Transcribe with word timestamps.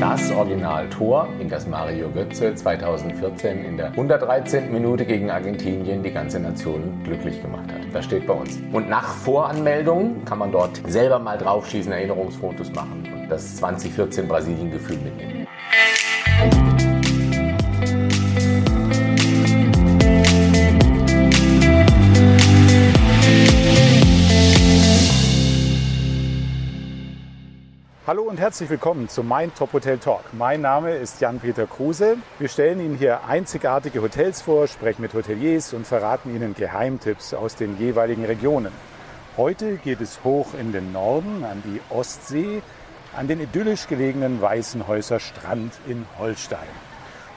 Das 0.00 0.32
Original-Tor, 0.32 1.28
in 1.38 1.48
das 1.48 1.66
Mario 1.66 2.10
Götze 2.10 2.54
2014 2.54 3.64
in 3.64 3.76
der 3.76 3.88
113. 3.88 4.72
Minute 4.72 5.04
gegen 5.04 5.30
Argentinien 5.30 6.02
die 6.02 6.10
ganze 6.10 6.40
Nation 6.40 7.00
glücklich 7.04 7.40
gemacht 7.42 7.70
hat. 7.70 7.80
Das 7.92 8.06
steht 8.06 8.26
bei 8.26 8.34
uns. 8.34 8.58
Und 8.72 8.88
nach 8.88 9.14
Voranmeldung 9.14 10.24
kann 10.24 10.38
man 10.38 10.52
dort 10.52 10.80
selber 10.86 11.18
mal 11.18 11.38
draufschießen, 11.38 11.92
Erinnerungsfotos 11.92 12.72
machen 12.72 13.08
und 13.14 13.28
das 13.28 13.56
2014 13.56 14.26
Brasilien-Gefühl 14.26 14.98
mitnehmen. 14.98 15.46
Hallo 28.10 28.22
und 28.22 28.40
herzlich 28.40 28.68
willkommen 28.68 29.08
zu 29.08 29.22
Mein 29.22 29.54
Top 29.54 29.72
Hotel 29.72 29.96
Talk. 29.96 30.24
Mein 30.32 30.62
Name 30.62 30.96
ist 30.96 31.20
Jan-Peter 31.20 31.68
Kruse. 31.68 32.16
Wir 32.40 32.48
stellen 32.48 32.80
Ihnen 32.80 32.96
hier 32.96 33.22
einzigartige 33.24 34.02
Hotels 34.02 34.42
vor, 34.42 34.66
sprechen 34.66 35.02
mit 35.02 35.14
Hoteliers 35.14 35.72
und 35.74 35.86
verraten 35.86 36.34
Ihnen 36.34 36.54
Geheimtipps 36.54 37.34
aus 37.34 37.54
den 37.54 37.78
jeweiligen 37.78 38.24
Regionen. 38.24 38.72
Heute 39.36 39.76
geht 39.76 40.00
es 40.00 40.24
hoch 40.24 40.54
in 40.58 40.72
den 40.72 40.90
Norden, 40.90 41.44
an 41.44 41.62
die 41.64 41.80
Ostsee, 41.88 42.62
an 43.16 43.28
den 43.28 43.40
idyllisch 43.40 43.86
gelegenen 43.86 44.42
Weißenhäuser 44.42 45.20
Strand 45.20 45.72
in 45.86 46.04
Holstein. 46.18 46.58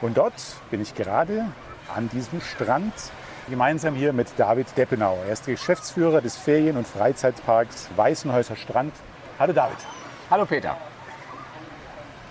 Und 0.02 0.18
dort 0.18 0.34
bin 0.72 0.82
ich 0.82 0.96
gerade 0.96 1.46
an 1.96 2.10
diesem 2.10 2.42
Strand 2.42 2.94
gemeinsam 3.48 3.94
hier 3.94 4.12
mit 4.12 4.30
David 4.38 4.76
Deppenau. 4.76 5.20
Er 5.28 5.34
ist 5.34 5.46
Geschäftsführer 5.46 6.22
des 6.22 6.36
Ferien- 6.36 6.78
und 6.78 6.88
Freizeitparks 6.88 7.90
Weißenhäuser 7.96 8.56
Strand. 8.56 8.94
Hallo 9.38 9.54
David. 9.54 9.78
Hallo 10.34 10.48
Peter. 10.48 10.76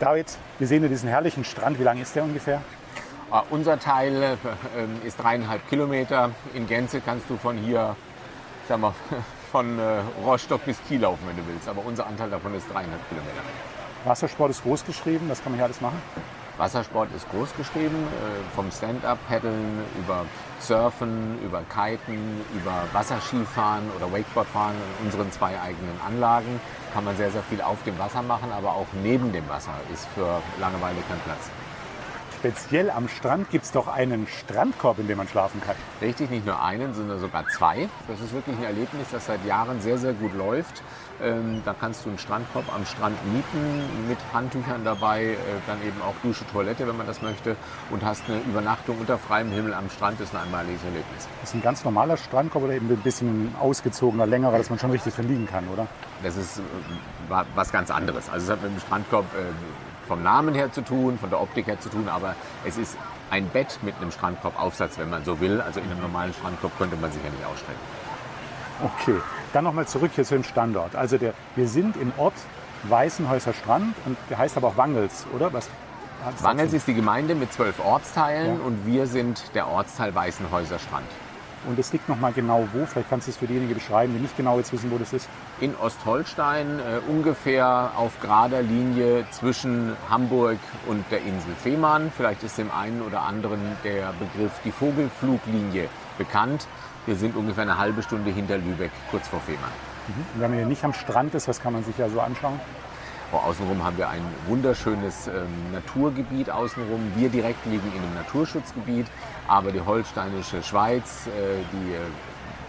David, 0.00 0.26
wir 0.58 0.66
sehen 0.66 0.80
hier 0.80 0.88
diesen 0.88 1.08
herrlichen 1.08 1.44
Strand. 1.44 1.78
Wie 1.78 1.84
lang 1.84 2.02
ist 2.02 2.16
der 2.16 2.24
ungefähr? 2.24 2.60
Uh, 3.30 3.42
unser 3.50 3.78
Teil 3.78 4.20
äh, 4.20 5.06
ist 5.06 5.22
dreieinhalb 5.22 5.68
Kilometer. 5.68 6.32
In 6.52 6.66
Gänze 6.66 7.00
kannst 7.00 7.30
du 7.30 7.36
von 7.36 7.56
hier, 7.56 7.94
sag 8.66 8.80
mal, 8.80 8.92
von 9.52 9.78
äh, 9.78 10.00
Rostock 10.24 10.64
bis 10.64 10.78
Kiel 10.88 11.02
laufen, 11.02 11.22
wenn 11.28 11.36
du 11.36 11.46
willst. 11.46 11.68
Aber 11.68 11.84
unser 11.86 12.08
Anteil 12.08 12.28
davon 12.28 12.52
ist 12.56 12.66
dreieinhalb 12.74 13.08
Kilometer. 13.08 13.40
Wassersport 14.04 14.50
ist 14.50 14.64
groß 14.64 14.84
geschrieben. 14.84 15.28
Was 15.28 15.40
kann 15.40 15.52
man 15.52 15.60
hier 15.60 15.66
alles 15.66 15.80
machen? 15.80 16.02
Wassersport 16.62 17.08
ist 17.16 17.28
groß 17.30 17.48
geschrieben, 17.56 17.96
äh, 18.06 18.54
vom 18.54 18.70
Stand-up-Paddeln 18.70 19.82
über 19.98 20.24
Surfen, 20.60 21.36
über 21.42 21.64
Kiten, 21.64 22.40
über 22.54 22.84
Wasserskifahren 22.92 23.90
oder 23.96 24.12
Wakeboardfahren 24.12 24.76
in 25.00 25.06
unseren 25.06 25.32
zwei 25.32 25.60
eigenen 25.60 26.00
Anlagen 26.06 26.60
kann 26.94 27.04
man 27.04 27.16
sehr, 27.16 27.32
sehr 27.32 27.42
viel 27.42 27.60
auf 27.60 27.82
dem 27.82 27.98
Wasser 27.98 28.22
machen, 28.22 28.52
aber 28.52 28.76
auch 28.76 28.86
neben 29.02 29.32
dem 29.32 29.48
Wasser 29.48 29.74
ist 29.92 30.06
für 30.14 30.40
Langeweile 30.60 30.98
kein 31.08 31.18
Platz. 31.24 31.50
Speziell 32.42 32.90
am 32.90 33.06
Strand 33.06 33.50
gibt 33.50 33.66
es 33.66 33.70
doch 33.70 33.86
einen 33.86 34.26
Strandkorb, 34.26 34.98
in 34.98 35.06
dem 35.06 35.18
man 35.18 35.28
schlafen 35.28 35.60
kann. 35.64 35.76
Richtig, 36.00 36.28
nicht 36.28 36.44
nur 36.44 36.60
einen, 36.60 36.92
sondern 36.92 37.20
sogar 37.20 37.46
zwei. 37.56 37.88
Das 38.08 38.20
ist 38.20 38.32
wirklich 38.32 38.56
ein 38.56 38.64
Erlebnis, 38.64 39.06
das 39.12 39.26
seit 39.26 39.46
Jahren 39.46 39.80
sehr, 39.80 39.96
sehr 39.96 40.12
gut 40.12 40.34
läuft. 40.34 40.82
Ähm, 41.22 41.62
da 41.64 41.72
kannst 41.72 42.04
du 42.04 42.08
einen 42.08 42.18
Strandkorb 42.18 42.64
am 42.74 42.84
Strand 42.84 43.16
mieten, 43.32 44.08
mit 44.08 44.18
Handtüchern 44.32 44.84
dabei, 44.84 45.22
äh, 45.22 45.36
dann 45.68 45.80
eben 45.86 46.02
auch 46.02 46.14
Dusche, 46.24 46.44
Toilette, 46.50 46.88
wenn 46.88 46.96
man 46.96 47.06
das 47.06 47.22
möchte, 47.22 47.54
und 47.90 48.04
hast 48.04 48.24
eine 48.28 48.40
Übernachtung 48.40 48.98
unter 48.98 49.18
freiem 49.18 49.52
Himmel 49.52 49.72
am 49.72 49.88
Strand. 49.88 50.18
Das 50.18 50.30
ist 50.30 50.34
ein 50.34 50.42
einmaliges 50.42 50.82
Erlebnis. 50.82 51.28
Das 51.42 51.50
ist 51.50 51.54
ein 51.54 51.62
ganz 51.62 51.84
normaler 51.84 52.16
Strandkorb 52.16 52.64
oder 52.64 52.74
eben 52.74 52.90
ein 52.90 52.96
bisschen 52.96 53.54
ausgezogener, 53.60 54.26
längerer, 54.26 54.58
dass 54.58 54.68
man 54.68 54.80
schon 54.80 54.90
richtig 54.90 55.14
drin 55.14 55.28
liegen 55.28 55.46
kann, 55.46 55.68
oder? 55.68 55.86
Das 56.24 56.36
ist 56.36 56.58
äh, 56.58 56.62
was 57.54 57.70
ganz 57.70 57.92
anderes. 57.92 58.28
Also 58.28 58.46
es 58.46 58.50
hat 58.50 58.64
mit 58.64 58.72
dem 58.72 58.80
Strandkorb 58.80 59.26
äh, 59.26 59.91
vom 60.06 60.22
Namen 60.22 60.54
her 60.54 60.72
zu 60.72 60.82
tun, 60.82 61.18
von 61.18 61.30
der 61.30 61.40
Optik 61.40 61.66
her 61.66 61.80
zu 61.80 61.88
tun, 61.88 62.08
aber 62.08 62.34
es 62.64 62.76
ist 62.76 62.96
ein 63.30 63.48
Bett 63.48 63.78
mit 63.82 63.94
einem 63.96 64.10
Strandkorbaufsatz, 64.10 64.98
wenn 64.98 65.10
man 65.10 65.24
so 65.24 65.40
will. 65.40 65.60
Also 65.60 65.80
in 65.80 65.90
einem 65.90 66.00
normalen 66.00 66.34
Strandkorb 66.34 66.76
könnte 66.78 66.96
man 66.96 67.10
sich 67.10 67.22
ja 67.24 67.30
nicht 67.30 67.44
ausstellen. 67.44 67.78
Okay, 68.82 69.20
dann 69.52 69.64
nochmal 69.64 69.86
zurück 69.86 70.10
hier 70.14 70.24
zu 70.24 70.34
dem 70.34 70.44
Standort. 70.44 70.96
Also 70.96 71.18
der, 71.18 71.34
wir 71.56 71.68
sind 71.68 71.96
im 71.96 72.12
Ort 72.18 72.34
Weißenhäuser 72.84 73.52
Strand 73.52 73.94
und 74.06 74.16
der 74.28 74.38
heißt 74.38 74.56
aber 74.56 74.68
auch 74.68 74.76
Wangels, 74.76 75.26
oder? 75.34 75.52
Was 75.52 75.68
Wangels 76.40 76.72
ist 76.72 76.86
die 76.86 76.94
Gemeinde 76.94 77.34
mit 77.34 77.52
zwölf 77.52 77.84
Ortsteilen 77.84 78.58
ja. 78.58 78.64
und 78.64 78.86
wir 78.86 79.06
sind 79.06 79.54
der 79.54 79.68
Ortsteil 79.68 80.14
Weißenhäuser 80.14 80.78
Strand. 80.78 81.06
Und 81.66 81.78
es 81.78 81.92
liegt 81.92 82.08
nochmal 82.08 82.32
genau 82.32 82.66
wo? 82.72 82.86
Vielleicht 82.86 83.08
kannst 83.08 83.28
du 83.28 83.30
es 83.30 83.36
für 83.36 83.46
diejenigen 83.46 83.74
beschreiben, 83.74 84.12
die 84.14 84.20
nicht 84.20 84.36
genau 84.36 84.58
jetzt 84.58 84.72
wissen, 84.72 84.90
wo 84.90 84.98
das 84.98 85.12
ist. 85.12 85.28
In 85.60 85.74
Ostholstein, 85.76 86.80
äh, 86.80 86.98
ungefähr 87.08 87.92
auf 87.96 88.20
gerader 88.20 88.62
Linie 88.62 89.24
zwischen 89.30 89.96
Hamburg 90.10 90.58
und 90.86 91.04
der 91.10 91.20
Insel 91.20 91.54
Fehmarn. 91.62 92.10
Vielleicht 92.16 92.42
ist 92.42 92.58
dem 92.58 92.70
einen 92.70 93.02
oder 93.02 93.22
anderen 93.22 93.60
der 93.84 94.12
Begriff 94.18 94.52
die 94.64 94.72
Vogelfluglinie 94.72 95.88
bekannt. 96.18 96.66
Wir 97.06 97.16
sind 97.16 97.36
ungefähr 97.36 97.62
eine 97.62 97.78
halbe 97.78 98.02
Stunde 98.02 98.30
hinter 98.30 98.58
Lübeck, 98.58 98.90
kurz 99.10 99.28
vor 99.28 99.40
Fehmarn. 99.40 99.70
Mhm. 100.08 100.14
Und 100.34 100.40
wenn 100.40 100.50
man 100.50 100.58
hier 100.58 100.68
nicht 100.68 100.84
am 100.84 100.94
Strand 100.94 101.34
ist, 101.34 101.46
was 101.48 101.60
kann 101.60 101.72
man 101.72 101.84
sich 101.84 101.96
ja 101.98 102.08
so 102.08 102.20
anschauen? 102.20 102.58
Oh, 103.34 103.38
außenrum 103.38 103.82
haben 103.82 103.96
wir 103.96 104.10
ein 104.10 104.20
wunderschönes 104.46 105.26
ähm, 105.26 105.72
Naturgebiet 105.72 106.50
außenrum. 106.50 107.12
Wir 107.16 107.30
direkt 107.30 107.64
liegen 107.64 107.90
in 107.96 108.02
einem 108.02 108.14
Naturschutzgebiet, 108.14 109.06
aber 109.52 109.70
die 109.70 109.82
holsteinische 109.82 110.62
Schweiz, 110.62 111.26
äh, 111.26 111.60
die, 111.72 111.92
äh, 111.92 111.98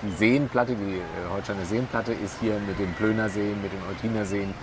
die 0.02 0.12
Seenplatte, 0.18 0.76
die 0.76 0.98
äh, 0.98 1.02
Holsteiner 1.32 1.64
Seenplatte 1.64 2.12
ist 2.12 2.36
hier 2.42 2.56
mit 2.68 2.78
den 2.78 2.94
Plönerseen, 2.96 3.62
mit 3.62 3.72
den 3.72 3.80
Eutinerseen. 3.90 4.54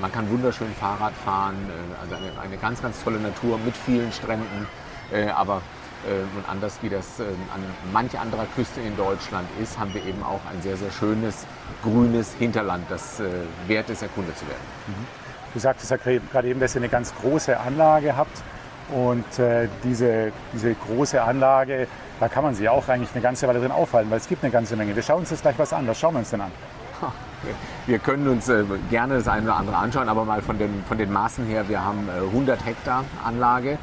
Man 0.00 0.10
kann 0.10 0.28
wunderschön 0.30 0.74
Fahrrad 0.80 1.12
fahren, 1.24 1.54
also 2.02 2.16
eine, 2.16 2.32
eine, 2.42 2.56
ganz, 2.56 2.82
ganz 2.82 3.04
tolle 3.04 3.20
Natur 3.20 3.56
mit 3.64 3.76
vielen 3.76 4.10
Stränden, 4.10 4.66
aber 5.36 5.62
und 6.36 6.48
anders 6.50 6.80
wie 6.82 6.88
das 6.88 7.20
an 7.20 7.62
manch 7.92 8.18
anderer 8.18 8.46
Küste 8.56 8.80
in 8.80 8.96
Deutschland 8.96 9.46
ist, 9.62 9.78
haben 9.78 9.94
wir 9.94 10.04
eben 10.04 10.24
auch 10.24 10.40
ein 10.50 10.60
sehr, 10.60 10.76
sehr 10.76 10.90
schönes, 10.90 11.46
grünes 11.84 12.34
Hinterland, 12.34 12.84
das 12.88 13.22
wert 13.68 13.88
ist, 13.90 14.02
erkundet 14.02 14.36
zu 14.36 14.44
werden. 14.48 14.66
Mhm. 14.88 15.06
Du 15.54 15.60
sagtest 15.60 15.88
ja 15.92 15.98
gerade 15.98 16.48
eben, 16.48 16.58
dass 16.58 16.74
ihr 16.74 16.80
eine 16.80 16.88
ganz 16.88 17.14
große 17.14 17.56
Anlage 17.56 18.16
habt. 18.16 18.42
Und 18.92 19.38
äh, 19.38 19.68
diese, 19.82 20.32
diese 20.52 20.74
große 20.74 21.22
Anlage, 21.22 21.86
da 22.20 22.28
kann 22.28 22.44
man 22.44 22.54
sich 22.54 22.68
auch 22.68 22.86
eigentlich 22.88 23.10
eine 23.14 23.22
ganze 23.22 23.48
Weile 23.48 23.60
drin 23.60 23.72
aufhalten, 23.72 24.10
weil 24.10 24.18
es 24.18 24.28
gibt 24.28 24.44
eine 24.44 24.52
ganze 24.52 24.76
Menge. 24.76 24.94
Wir 24.94 25.02
schauen 25.02 25.20
uns 25.20 25.30
jetzt 25.30 25.42
gleich 25.42 25.58
was 25.58 25.72
an. 25.72 25.86
Was 25.86 25.98
schauen 25.98 26.14
wir 26.14 26.18
uns 26.20 26.30
denn 26.30 26.42
an? 26.42 26.52
Wir 27.86 27.98
können 27.98 28.28
uns 28.28 28.48
äh, 28.48 28.64
gerne 28.90 29.16
das 29.16 29.28
eine 29.28 29.42
oder 29.42 29.56
andere 29.56 29.76
anschauen, 29.76 30.08
aber 30.08 30.24
mal 30.24 30.40
von 30.40 30.58
den, 30.58 30.82
von 30.88 30.96
den 30.96 31.12
Maßen 31.12 31.44
her, 31.44 31.68
wir 31.68 31.84
haben 31.84 32.08
äh, 32.08 32.24
100 32.24 32.64
Hektar 32.64 33.04
Anlage, 33.22 33.78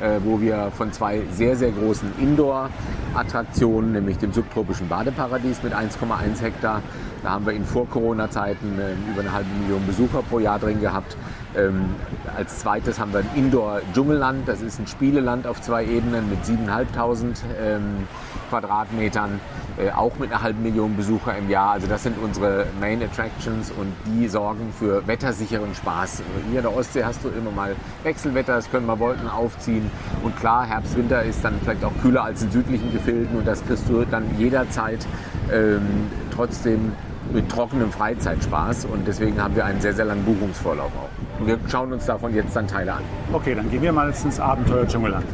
äh, 0.00 0.20
wo 0.24 0.40
wir 0.40 0.70
von 0.74 0.92
zwei 0.92 1.22
sehr, 1.30 1.56
sehr 1.56 1.70
großen 1.70 2.12
Indoor-Attraktionen, 2.18 3.92
nämlich 3.92 4.16
dem 4.18 4.32
subtropischen 4.32 4.88
Badeparadies 4.88 5.62
mit 5.62 5.74
1,1 5.74 6.40
Hektar, 6.40 6.80
da 7.22 7.30
haben 7.30 7.44
wir 7.44 7.52
in 7.52 7.64
Vor-Corona-Zeiten 7.64 8.78
äh, 8.78 8.94
über 9.10 9.20
eine 9.20 9.32
halbe 9.32 9.50
Million 9.60 9.86
Besucher 9.86 10.22
pro 10.22 10.38
Jahr 10.38 10.58
drin 10.58 10.80
gehabt. 10.80 11.16
Ähm, 11.56 11.94
als 12.36 12.60
zweites 12.60 12.98
haben 12.98 13.12
wir 13.12 13.20
ein 13.20 13.30
Indoor-Dschungelland, 13.34 14.48
das 14.48 14.62
ist 14.62 14.78
ein 14.78 14.86
Spieleland 14.86 15.46
auf 15.46 15.60
zwei 15.60 15.84
Ebenen 15.84 16.30
mit 16.30 16.42
7.500 16.44 17.36
ähm, 17.60 18.08
Quadratmetern, 18.48 19.40
äh, 19.78 19.90
auch 19.90 20.18
mit 20.18 20.30
einer 20.30 20.42
halben 20.42 20.62
Million 20.62 20.96
Besucher 20.96 21.36
im 21.36 21.50
Jahr. 21.50 21.72
Also 21.72 21.86
das 21.86 22.02
sind 22.02 22.16
unsere 22.22 22.66
Main 22.80 23.02
Attractions 23.02 23.70
und 23.70 23.92
die 24.06 24.28
sorgen 24.28 24.72
für 24.78 25.06
wettersicheren 25.06 25.74
Spaß. 25.74 26.22
Hier 26.50 26.58
in 26.58 26.64
der 26.64 26.74
Ostsee 26.74 27.04
hast 27.04 27.24
du 27.24 27.28
immer 27.28 27.50
mal 27.50 27.76
Wechselwetter, 28.02 28.56
es 28.56 28.70
können 28.70 28.86
mal 28.86 28.98
Wolken 28.98 29.28
aufziehen 29.28 29.90
und 30.22 30.36
klar, 30.36 30.66
Herbst, 30.66 30.96
Winter 30.96 31.22
ist 31.22 31.44
dann 31.44 31.54
vielleicht 31.62 31.84
auch 31.84 31.92
kühler 32.02 32.24
als 32.24 32.42
in 32.42 32.50
südlichen 32.50 32.92
Gefilden 32.92 33.38
und 33.38 33.46
das 33.46 33.64
kriegst 33.64 33.88
du 33.88 34.04
dann 34.04 34.24
jederzeit 34.38 35.06
ähm, 35.52 36.10
trotzdem 36.34 36.92
mit 37.32 37.48
trockenem 37.50 37.90
Freizeitspaß 37.90 38.86
und 38.86 39.06
deswegen 39.06 39.42
haben 39.42 39.54
wir 39.56 39.64
einen 39.64 39.80
sehr, 39.80 39.94
sehr 39.94 40.04
langen 40.04 40.24
Buchungsvorlauf 40.24 40.90
auch. 40.96 41.40
Und 41.40 41.46
wir 41.46 41.58
schauen 41.68 41.92
uns 41.92 42.06
davon 42.06 42.34
jetzt 42.34 42.54
dann 42.56 42.66
Teile 42.66 42.94
an. 42.94 43.02
Okay, 43.32 43.54
dann 43.54 43.70
gehen 43.70 43.82
wir 43.82 43.92
mal 43.92 44.08
ins 44.10 44.40
Abenteuer 44.40 44.86
Dschungelland. 44.86 45.26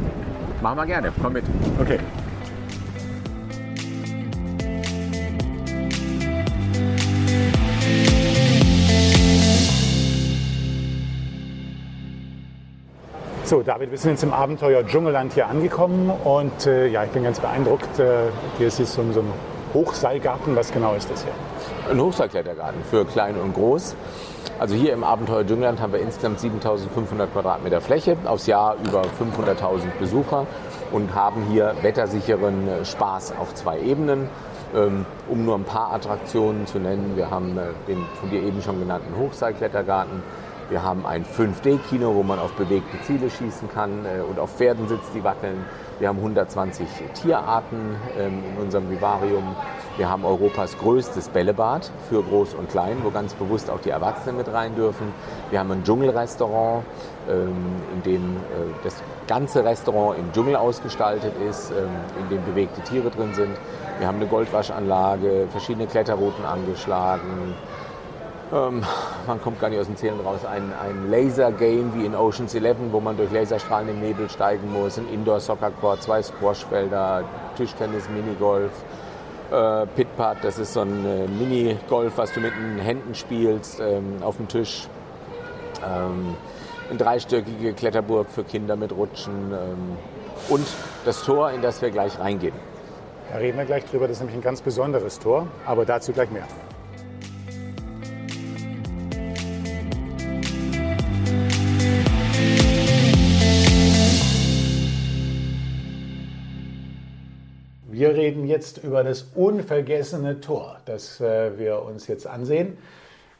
Machen 0.61 0.77
wir 0.77 0.85
gerne, 0.85 1.11
komm 1.21 1.33
mit. 1.33 1.45
Okay. 1.79 1.99
So, 13.49 13.63
David, 13.63 13.89
wir 13.89 13.97
sind 13.97 14.11
jetzt 14.11 14.21
im 14.21 14.31
Abenteuer 14.31 14.85
Dschungelland 14.85 15.33
hier 15.33 15.47
angekommen 15.47 16.11
und 16.23 16.67
äh, 16.67 16.85
ja, 16.85 17.03
ich 17.03 17.09
bin 17.09 17.23
ganz 17.23 17.39
beeindruckt. 17.39 17.97
Äh, 17.97 18.25
hier 18.59 18.67
ist 18.67 18.77
so, 18.77 18.85
so 18.85 19.21
ein 19.21 19.33
Hochseilgarten. 19.73 20.55
Was 20.55 20.71
genau 20.71 20.93
ist 20.95 21.09
das 21.09 21.23
hier? 21.23 21.33
Ein 21.89 22.01
Hochseilklettergarten 22.01 22.83
für 22.83 23.05
klein 23.05 23.35
und 23.35 23.53
groß. 23.53 23.95
Also 24.59 24.75
hier 24.75 24.93
im 24.93 25.03
Abenteuer 25.03 25.45
Dschungelland 25.45 25.79
haben 25.79 25.93
wir 25.93 25.99
insgesamt 25.99 26.39
7500 26.39 27.31
Quadratmeter 27.31 27.81
Fläche, 27.81 28.17
aufs 28.25 28.47
Jahr 28.47 28.75
über 28.85 29.01
500.000 29.01 29.97
Besucher 29.99 30.45
und 30.91 31.13
haben 31.15 31.43
hier 31.49 31.75
wettersicheren 31.81 32.83
Spaß 32.83 33.33
auf 33.37 33.53
zwei 33.55 33.79
Ebenen. 33.79 34.29
Ähm, 34.75 35.05
um 35.27 35.45
nur 35.45 35.55
ein 35.55 35.63
paar 35.63 35.93
Attraktionen 35.93 36.67
zu 36.67 36.77
nennen, 36.77 37.13
wir 37.15 37.31
haben 37.31 37.57
äh, 37.57 37.69
den 37.87 38.05
von 38.19 38.29
dir 38.29 38.43
eben 38.43 38.61
schon 38.61 38.79
genannten 38.79 39.17
Hochseilklettergarten, 39.17 40.21
Wir 40.69 40.83
haben 40.83 41.07
ein 41.07 41.25
5D-Kino, 41.25 42.13
wo 42.13 42.21
man 42.21 42.37
auf 42.37 42.51
bewegte 42.53 43.01
Ziele 43.01 43.31
schießen 43.31 43.69
kann 43.73 44.05
äh, 44.05 44.21
und 44.21 44.37
auf 44.37 44.55
Pferden 44.55 44.87
sitzt, 44.87 45.15
die 45.15 45.23
wackeln. 45.23 45.65
Wir 45.99 46.07
haben 46.07 46.19
120 46.19 46.87
Tierarten 47.13 47.97
ähm, 48.17 48.41
in 48.55 48.63
unserem 48.63 48.89
Vivarium. 48.89 49.55
Wir 49.97 50.09
haben 50.09 50.23
Europas 50.23 50.77
größtes 50.77 51.27
Bällebad 51.27 51.91
für 52.07 52.23
Groß 52.23 52.53
und 52.53 52.69
Klein, 52.69 52.99
wo 53.03 53.11
ganz 53.11 53.33
bewusst 53.33 53.69
auch 53.69 53.81
die 53.81 53.89
Erwachsenen 53.89 54.37
mit 54.37 54.47
rein 54.47 54.75
dürfen. 54.75 55.11
Wir 55.49 55.59
haben 55.59 55.69
ein 55.71 55.83
Dschungelrestaurant, 55.83 56.85
ähm, 57.29 57.53
in 57.95 58.03
dem 58.03 58.37
äh, 58.37 58.71
das 58.81 58.95
ganze 59.27 59.65
Restaurant 59.65 60.17
im 60.17 60.31
Dschungel 60.31 60.55
ausgestaltet 60.55 61.33
ist, 61.49 61.71
ähm, 61.71 61.89
in 62.17 62.29
dem 62.29 62.45
bewegte 62.45 62.79
Tiere 62.81 63.09
drin 63.09 63.33
sind. 63.33 63.57
Wir 63.97 64.07
haben 64.07 64.17
eine 64.17 64.27
Goldwaschanlage, 64.27 65.47
verschiedene 65.51 65.85
Kletterrouten 65.85 66.45
angeschlagen, 66.45 67.55
ähm, 68.51 68.83
man 69.27 69.41
kommt 69.41 69.59
gar 69.59 69.69
nicht 69.69 69.79
aus 69.79 69.85
dem 69.85 69.95
Zählen 69.95 70.19
raus, 70.19 70.45
ein, 70.45 70.71
ein 70.81 71.09
Laser-Game 71.09 71.93
wie 71.95 72.05
in 72.05 72.15
Ocean's 72.15 72.55
Eleven, 72.55 72.91
wo 72.91 72.99
man 72.99 73.17
durch 73.17 73.31
Laserstrahlen 73.31 73.89
im 73.89 73.99
Nebel 74.01 74.29
steigen 74.29 74.71
muss, 74.71 74.97
ein 74.97 75.07
Indoor-Soccer-Court, 75.07 76.01
zwei 76.01 76.21
Squashfelder, 76.21 77.23
Tischtennis, 77.55 78.09
Minigolf, 78.09 78.71
äh, 79.51 79.85
Pitpat, 79.87 80.37
das 80.43 80.57
ist 80.57 80.73
so 80.73 80.81
ein 80.81 81.05
äh, 81.05 81.27
Minigolf, 81.27 82.17
was 82.17 82.33
du 82.33 82.39
mit 82.39 82.53
den 82.53 82.79
Händen 82.79 83.15
spielst 83.15 83.79
ähm, 83.79 84.17
auf 84.21 84.37
dem 84.37 84.47
Tisch. 84.47 84.87
Ähm, 85.85 86.35
eine 86.89 86.97
dreistöckige 86.97 87.73
Kletterburg 87.73 88.29
für 88.29 88.43
Kinder 88.43 88.75
mit 88.75 88.91
Rutschen 88.91 89.51
ähm, 89.51 89.97
und 90.49 90.65
das 91.05 91.23
Tor, 91.23 91.51
in 91.51 91.61
das 91.61 91.81
wir 91.81 91.91
gleich 91.91 92.19
reingehen. 92.19 92.55
Da 93.31 93.37
reden 93.37 93.59
wir 93.59 93.65
gleich 93.65 93.85
drüber, 93.85 94.07
das 94.07 94.17
ist 94.17 94.21
nämlich 94.21 94.37
ein 94.37 94.41
ganz 94.41 94.61
besonderes 94.61 95.19
Tor, 95.19 95.47
aber 95.65 95.85
dazu 95.85 96.13
gleich 96.13 96.31
mehr. 96.31 96.47
Jetzt 108.59 108.83
über 108.83 109.05
das 109.05 109.21
unvergessene 109.35 110.41
Tor, 110.41 110.81
das 110.83 111.21
äh, 111.21 111.57
wir 111.57 111.81
uns 111.81 112.07
jetzt 112.07 112.27
ansehen. 112.27 112.77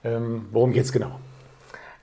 Ähm, 0.01 0.47
worum 0.51 0.71
geht 0.71 0.85
es 0.85 0.93
genau? 0.93 1.19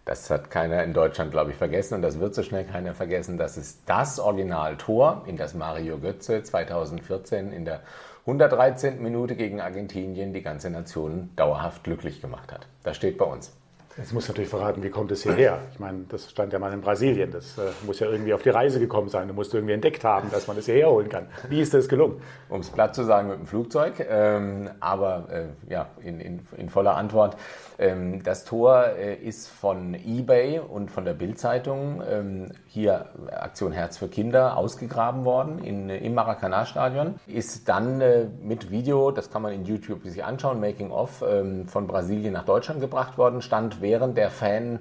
Das 0.05 0.29
hat 0.29 0.51
keiner 0.51 0.85
in 0.85 0.93
Deutschland, 0.93 1.31
glaube 1.31 1.51
ich, 1.51 1.57
vergessen 1.57 1.95
und 1.95 2.03
das 2.03 2.21
wird 2.21 2.35
so 2.35 2.43
schnell 2.43 2.65
keiner 2.65 2.93
vergessen. 2.93 3.39
Das 3.39 3.57
ist 3.57 3.81
das 3.87 4.21
Originaltor, 4.21 5.25
in 5.27 5.39
das 5.39 5.55
Mario 5.55 5.99
Götze 5.99 6.43
2014 6.43 7.53
in 7.53 7.65
der 7.65 7.81
113. 8.27 9.03
Minute 9.03 9.35
gegen 9.35 9.63
Argentinien 9.63 10.35
die 10.35 10.43
ganze 10.43 10.69
Nation 10.69 11.31
dauerhaft 11.37 11.85
glücklich 11.85 12.21
gemacht 12.21 12.53
hat. 12.53 12.67
Das 12.85 12.97
steht 12.97 13.17
bei 13.17 13.25
uns. 13.25 13.51
Jetzt 13.99 14.13
muss 14.13 14.29
natürlich 14.29 14.51
verraten, 14.51 14.83
wie 14.83 14.91
kommt 14.91 15.11
es 15.11 15.23
hierher? 15.23 15.59
Ich 15.73 15.79
meine, 15.79 16.05
das 16.11 16.31
stand 16.31 16.53
ja 16.53 16.59
mal 16.59 16.71
in 16.71 16.83
Brasilien. 16.83 17.31
Das 17.31 17.57
äh, 17.57 17.63
muss 17.87 17.99
ja 17.99 18.07
irgendwie 18.09 18.35
auf 18.35 18.43
die 18.43 18.51
Reise 18.51 18.79
gekommen 18.79 19.09
sein. 19.09 19.27
Du 19.27 19.33
musst 19.33 19.55
irgendwie 19.55 19.73
entdeckt 19.73 20.05
haben, 20.05 20.31
dass 20.31 20.47
man 20.47 20.59
es 20.59 20.67
hierher 20.67 20.91
holen 20.91 21.09
kann. 21.09 21.29
Wie 21.49 21.63
ist 21.63 21.73
das 21.73 21.89
gelungen? 21.89 22.21
Um 22.51 22.61
es 22.61 22.69
platt 22.69 22.95
zu 22.95 23.05
sagen, 23.05 23.29
mit 23.29 23.39
dem 23.39 23.47
Flugzeug. 23.47 24.07
Ähm, 24.07 24.69
aber 24.81 25.29
äh, 25.31 25.73
ja, 25.73 25.89
in, 26.03 26.21
in, 26.21 26.41
in, 26.59 26.69
voller 26.69 26.95
Antwort. 26.95 27.39
Ähm, 27.79 28.23
das 28.23 28.45
Tor 28.45 28.85
äh, 28.99 29.15
ist 29.15 29.49
von 29.49 29.95
eBay 29.95 30.61
und 30.61 30.91
von 30.91 31.07
der 31.07 31.15
Bild-Zeitung, 31.15 32.03
ähm, 32.07 32.53
hier 32.67 33.07
Aktion 33.31 33.73
Herz 33.73 33.97
für 33.97 34.09
Kinder, 34.09 34.59
ausgegraben 34.59 35.25
worden 35.25 35.59
in, 35.59 35.89
im 35.89 36.15
Maracanã-Stadion. 36.15 37.15
Ist 37.27 37.67
dann 37.67 38.03
äh, 38.03 38.27
mit 38.43 38.71
Video, 38.71 39.11
das 39.11 39.31
kann 39.31 39.41
man 39.41 39.55
in 39.55 39.65
YouTube 39.65 40.03
sich 40.05 40.23
anschauen, 40.23 40.61
Making 40.61 40.91
of, 40.91 41.25
ähm, 41.27 41.67
von 41.67 41.87
Brasilien 41.87 42.35
nach 42.35 42.45
Deutschland 42.45 42.81
gebracht 42.81 43.17
worden. 43.17 43.41
Stand 43.41 43.81
während 43.87 44.19
der 44.19 44.31
Fan 44.31 44.81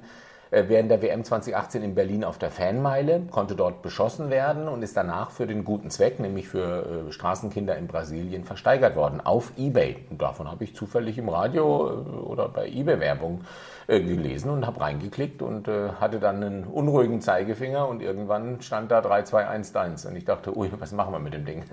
äh, 0.55 0.65
während 0.67 0.89
der 0.89 1.01
WM 1.01 1.23
2018 1.23 1.83
in 1.83 1.95
Berlin 1.95 2.23
auf 2.23 2.37
der 2.37 2.49
Fanmeile, 2.49 3.21
konnte 3.29 3.55
dort 3.55 3.81
beschossen 3.81 4.29
werden 4.29 4.67
und 4.67 4.83
ist 4.83 4.95
danach 4.95 5.31
für 5.31 5.47
den 5.47 5.65
guten 5.65 5.89
Zweck, 5.89 6.19
nämlich 6.19 6.47
für 6.47 7.07
äh, 7.07 7.11
Straßenkinder 7.11 7.75
in 7.77 7.87
Brasilien, 7.87 8.45
versteigert 8.45 8.95
worden 8.95 9.21
auf 9.21 9.51
eBay. 9.57 9.97
Und 10.09 10.21
davon 10.21 10.49
habe 10.49 10.63
ich 10.63 10.75
zufällig 10.75 11.17
im 11.17 11.29
Radio 11.29 11.89
äh, 11.89 11.93
oder 12.17 12.47
bei 12.49 12.67
eBay-Werbung 12.67 13.41
gelesen 13.87 14.49
und 14.49 14.65
habe 14.65 14.81
reingeklickt 14.81 15.43
und 15.43 15.67
hatte 15.67 16.19
dann 16.19 16.43
einen 16.43 16.63
unruhigen 16.63 17.21
Zeigefinger 17.21 17.87
und 17.87 18.01
irgendwann 18.01 18.59
stand 18.63 18.89
da 18.89 18.99
3211 18.99 20.05
und 20.05 20.15
ich 20.15 20.25
dachte, 20.25 20.57
ui, 20.57 20.71
was 20.79 20.91
machen 20.91 21.13
wir 21.13 21.19
mit 21.19 21.35
dem 21.35 21.45
Ding? 21.45 21.63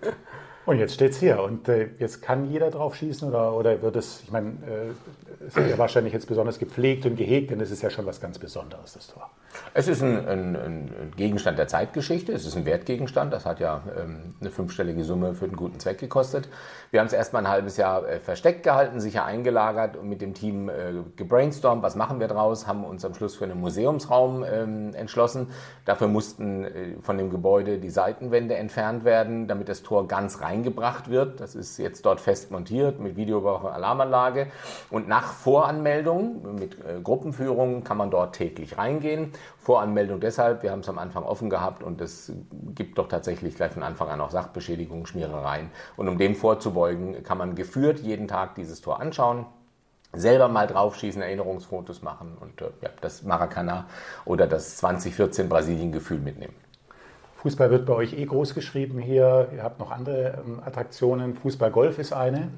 Und 0.68 0.78
jetzt 0.78 0.92
steht 0.92 1.12
es 1.12 1.18
hier 1.18 1.42
und 1.42 1.66
äh, 1.70 1.88
jetzt 1.98 2.20
kann 2.20 2.44
jeder 2.50 2.70
drauf 2.70 2.94
schießen 2.94 3.26
oder, 3.26 3.54
oder 3.54 3.80
wird 3.80 3.96
es, 3.96 4.20
ich 4.22 4.30
meine, 4.30 4.48
äh, 4.48 5.46
es 5.46 5.56
ist 5.56 5.70
ja 5.70 5.78
wahrscheinlich 5.78 6.12
jetzt 6.12 6.26
besonders 6.26 6.58
gepflegt 6.58 7.06
und 7.06 7.16
gehegt, 7.16 7.50
denn 7.50 7.60
es 7.62 7.70
ist 7.70 7.80
ja 7.80 7.88
schon 7.88 8.04
was 8.04 8.20
ganz 8.20 8.38
Besonderes, 8.38 8.92
das 8.92 9.06
Tor. 9.06 9.30
Es 9.72 9.88
ist 9.88 10.02
ein, 10.02 10.28
ein, 10.28 10.56
ein 10.56 11.12
Gegenstand 11.16 11.58
der 11.58 11.68
Zeitgeschichte, 11.68 12.32
es 12.32 12.44
ist 12.44 12.54
ein 12.54 12.66
Wertgegenstand, 12.66 13.32
das 13.32 13.46
hat 13.46 13.60
ja 13.60 13.82
ähm, 13.98 14.34
eine 14.40 14.50
fünfstellige 14.50 15.04
Summe 15.04 15.32
für 15.32 15.46
einen 15.46 15.56
guten 15.56 15.80
Zweck 15.80 15.98
gekostet. 15.98 16.50
Wir 16.90 17.00
haben 17.00 17.06
es 17.06 17.14
erstmal 17.14 17.46
ein 17.46 17.50
halbes 17.50 17.78
Jahr 17.78 18.06
äh, 18.06 18.20
versteckt 18.20 18.62
gehalten, 18.62 19.00
sicher 19.00 19.24
eingelagert 19.24 19.96
und 19.96 20.06
mit 20.06 20.20
dem 20.20 20.34
Team 20.34 20.68
äh, 20.68 20.72
gebrainstormt, 21.16 21.82
was 21.82 21.96
machen 21.96 22.20
wir 22.20 22.28
draus, 22.28 22.66
haben 22.66 22.84
uns 22.84 23.06
am 23.06 23.14
Schluss 23.14 23.36
für 23.36 23.44
einen 23.44 23.58
Museumsraum 23.58 24.44
ähm, 24.44 24.94
entschlossen. 24.94 25.48
Dafür 25.86 26.08
mussten 26.08 26.64
äh, 26.64 26.70
von 27.00 27.16
dem 27.16 27.30
Gebäude 27.30 27.78
die 27.78 27.90
Seitenwände 27.90 28.54
entfernt 28.54 29.04
werden, 29.04 29.48
damit 29.48 29.70
das 29.70 29.82
Tor 29.82 30.06
ganz 30.08 30.42
rein 30.42 30.57
eingebracht 30.58 31.08
wird. 31.08 31.40
Das 31.40 31.54
ist 31.54 31.78
jetzt 31.78 32.04
dort 32.04 32.20
fest 32.20 32.50
montiert 32.50 33.00
mit 33.00 33.16
Videoüberwachung, 33.16 33.70
Alarmanlage. 33.70 34.48
Und 34.90 35.08
nach 35.08 35.32
Voranmeldung 35.32 36.56
mit 36.58 36.74
äh, 36.84 37.00
Gruppenführung 37.02 37.84
kann 37.84 37.96
man 37.96 38.10
dort 38.10 38.34
täglich 38.34 38.76
reingehen. 38.76 39.32
Voranmeldung 39.58 40.20
deshalb, 40.20 40.62
wir 40.62 40.70
haben 40.70 40.80
es 40.80 40.88
am 40.88 40.98
Anfang 40.98 41.24
offen 41.24 41.50
gehabt 41.50 41.82
und 41.82 42.00
es 42.00 42.32
gibt 42.74 42.98
doch 42.98 43.08
tatsächlich 43.08 43.54
gleich 43.54 43.72
von 43.72 43.82
Anfang 43.82 44.08
an 44.08 44.20
auch 44.20 44.30
Sachbeschädigungen, 44.30 45.06
Schmierereien. 45.06 45.70
Und 45.96 46.08
um 46.08 46.18
dem 46.18 46.34
vorzubeugen, 46.34 47.22
kann 47.22 47.38
man 47.38 47.54
geführt 47.54 48.00
jeden 48.00 48.28
Tag 48.28 48.54
dieses 48.54 48.80
Tor 48.80 49.00
anschauen 49.00 49.46
selber 50.14 50.48
mal 50.48 50.66
draufschießen, 50.66 51.20
Erinnerungsfotos 51.20 52.00
machen 52.00 52.38
und 52.40 52.62
äh, 52.62 52.70
ja, 52.80 52.88
das 53.02 53.24
Maracana 53.24 53.86
oder 54.24 54.46
das 54.46 54.78
2014 54.78 55.50
Brasilien-Gefühl 55.50 56.18
mitnehmen. 56.18 56.54
Fußball 57.38 57.70
wird 57.70 57.86
bei 57.86 57.94
euch 57.94 58.14
eh 58.14 58.24
groß 58.24 58.54
geschrieben 58.54 58.98
hier. 58.98 59.48
Ihr 59.54 59.62
habt 59.62 59.78
noch 59.78 59.92
andere 59.92 60.42
ähm, 60.44 60.60
Attraktionen. 60.64 61.34
Fußball-Golf 61.36 61.98
ist 61.98 62.12
eine. 62.12 62.48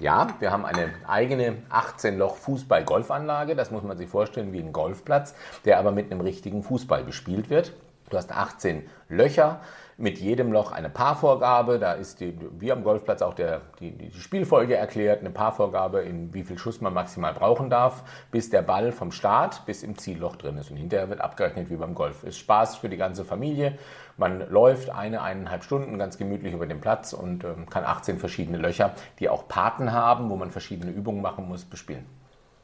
Ja, 0.00 0.26
wir 0.40 0.50
haben 0.50 0.64
eine 0.64 0.90
eigene 1.06 1.58
18-Loch 1.70 2.36
Fußball-Golfanlage. 2.36 3.54
Das 3.54 3.70
muss 3.70 3.84
man 3.84 3.96
sich 3.96 4.08
vorstellen 4.08 4.52
wie 4.52 4.58
ein 4.58 4.72
Golfplatz, 4.72 5.36
der 5.64 5.78
aber 5.78 5.92
mit 5.92 6.10
einem 6.10 6.20
richtigen 6.20 6.64
Fußball 6.64 7.04
bespielt 7.04 7.50
wird. 7.50 7.72
Du 8.10 8.16
hast 8.16 8.32
18 8.32 8.82
Löcher 9.08 9.60
mit 9.96 10.18
jedem 10.18 10.52
Loch 10.52 10.72
eine 10.72 10.88
Paarvorgabe. 10.88 11.78
Da 11.78 11.92
ist 11.92 12.20
die, 12.20 12.36
wie 12.58 12.72
am 12.72 12.82
Golfplatz 12.82 13.22
auch 13.22 13.34
der, 13.34 13.62
die, 13.80 13.92
die 13.92 14.10
Spielfolge 14.12 14.76
erklärt, 14.76 15.20
eine 15.20 15.30
Paarvorgabe, 15.30 16.02
in 16.02 16.32
wie 16.34 16.42
viel 16.42 16.58
Schuss 16.58 16.80
man 16.80 16.94
maximal 16.94 17.32
brauchen 17.32 17.70
darf, 17.70 18.02
bis 18.30 18.50
der 18.50 18.62
Ball 18.62 18.92
vom 18.92 19.12
Start 19.12 19.64
bis 19.66 19.82
im 19.82 19.96
Zielloch 19.98 20.36
drin 20.36 20.58
ist. 20.58 20.70
Und 20.70 20.76
hinterher 20.76 21.08
wird 21.08 21.20
abgerechnet 21.20 21.70
wie 21.70 21.76
beim 21.76 21.94
Golf. 21.94 22.24
Ist 22.24 22.38
Spaß 22.38 22.76
für 22.76 22.88
die 22.88 22.96
ganze 22.96 23.24
Familie. 23.24 23.78
Man 24.16 24.48
läuft 24.48 24.90
eine, 24.90 25.22
eineinhalb 25.22 25.64
Stunden 25.64 25.98
ganz 25.98 26.18
gemütlich 26.18 26.54
über 26.54 26.66
den 26.66 26.80
Platz 26.80 27.12
und 27.12 27.44
ähm, 27.44 27.68
kann 27.68 27.84
18 27.84 28.18
verschiedene 28.18 28.58
Löcher, 28.58 28.94
die 29.18 29.28
auch 29.28 29.48
Paten 29.48 29.92
haben, 29.92 30.30
wo 30.30 30.36
man 30.36 30.50
verschiedene 30.50 30.92
Übungen 30.92 31.20
machen 31.20 31.48
muss, 31.48 31.64
bespielen. 31.64 32.06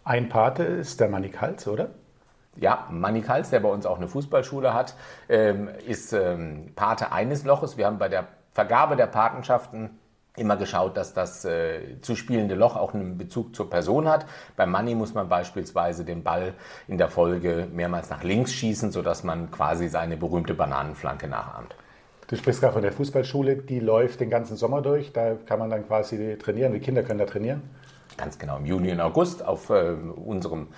Ein 0.04 0.28
Pate 0.28 0.62
ist 0.62 1.00
der 1.00 1.08
Manik 1.08 1.40
Hals, 1.40 1.68
oder? 1.68 1.90
Ja, 2.56 2.86
Manny 2.90 3.22
Kals, 3.22 3.50
der 3.50 3.60
bei 3.60 3.68
uns 3.68 3.86
auch 3.86 3.96
eine 3.96 4.08
Fußballschule 4.08 4.74
hat, 4.74 4.94
ähm, 5.28 5.68
ist 5.86 6.12
ähm, 6.12 6.72
Pate 6.74 7.12
eines 7.12 7.44
Loches. 7.44 7.76
Wir 7.76 7.86
haben 7.86 7.98
bei 7.98 8.08
der 8.08 8.26
Vergabe 8.52 8.96
der 8.96 9.06
Patenschaften 9.06 9.90
immer 10.36 10.56
geschaut, 10.56 10.96
dass 10.96 11.12
das 11.12 11.44
äh, 11.44 12.00
zu 12.00 12.16
spielende 12.16 12.54
Loch 12.54 12.76
auch 12.76 12.94
einen 12.94 13.18
Bezug 13.18 13.54
zur 13.54 13.68
Person 13.68 14.08
hat. 14.08 14.26
Beim 14.56 14.70
Money 14.70 14.94
muss 14.94 15.14
man 15.14 15.28
beispielsweise 15.28 16.04
den 16.04 16.22
Ball 16.22 16.54
in 16.88 16.98
der 16.98 17.08
Folge 17.08 17.68
mehrmals 17.72 18.10
nach 18.10 18.22
links 18.22 18.52
schießen, 18.52 18.90
sodass 18.92 19.24
man 19.24 19.50
quasi 19.50 19.88
seine 19.88 20.16
berühmte 20.16 20.54
Bananenflanke 20.54 21.28
nachahmt. 21.28 21.74
Du 22.28 22.36
sprichst 22.36 22.60
gerade 22.60 22.74
von 22.74 22.82
der 22.82 22.92
Fußballschule, 22.92 23.56
die 23.56 23.80
läuft 23.80 24.20
den 24.20 24.30
ganzen 24.30 24.56
Sommer 24.56 24.82
durch. 24.82 25.12
Da 25.12 25.34
kann 25.46 25.58
man 25.58 25.68
dann 25.68 25.86
quasi 25.86 26.38
trainieren. 26.40 26.72
Die 26.72 26.78
Kinder 26.78 27.02
können 27.02 27.18
da 27.18 27.26
trainieren? 27.26 27.62
Ganz 28.16 28.38
genau, 28.38 28.58
im 28.58 28.66
Juni 28.66 28.92
und 28.92 29.00
August 29.00 29.44
auf 29.44 29.70
äh, 29.70 29.94
unserem 30.14 30.68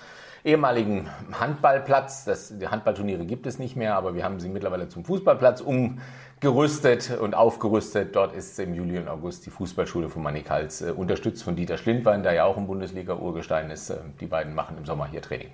ehemaligen 0.45 1.09
Handballplatz. 1.33 2.25
Das, 2.25 2.57
die 2.59 2.69
Handballturniere 2.69 3.25
gibt 3.25 3.47
es 3.47 3.59
nicht 3.59 3.77
mehr, 3.77 3.97
aber 3.97 4.15
wir 4.15 4.25
haben 4.25 4.41
sie 4.41 4.49
mittlerweile 4.49 4.89
zum 4.89 5.05
Fußballplatz 5.05 5.61
umgerüstet 5.61 7.19
und 7.19 7.35
aufgerüstet. 7.35 8.17
Dort 8.17 8.35
ist 8.35 8.59
im 8.59 8.75
Juli 8.75 8.99
und 8.99 9.09
August 9.09 9.47
die 9.47 9.51
Fußballschule 9.51 10.09
von 10.09 10.23
Manikals, 10.23 10.83
äh, 10.83 10.91
unterstützt 10.91 11.45
von 11.45 11.57
Dieter 11.57 11.79
Schlindwein, 11.79 12.23
der 12.23 12.33
ja 12.33 12.45
auch 12.45 12.57
im 12.57 12.67
Bundesliga-Urgestein 12.67 13.71
ist. 13.71 13.91
Äh, 13.91 13.99
die 14.21 14.27
beiden 14.27 14.55
machen 14.55 14.77
im 14.79 14.85
Sommer 14.85 15.07
hier 15.07 15.23
Training. 15.23 15.53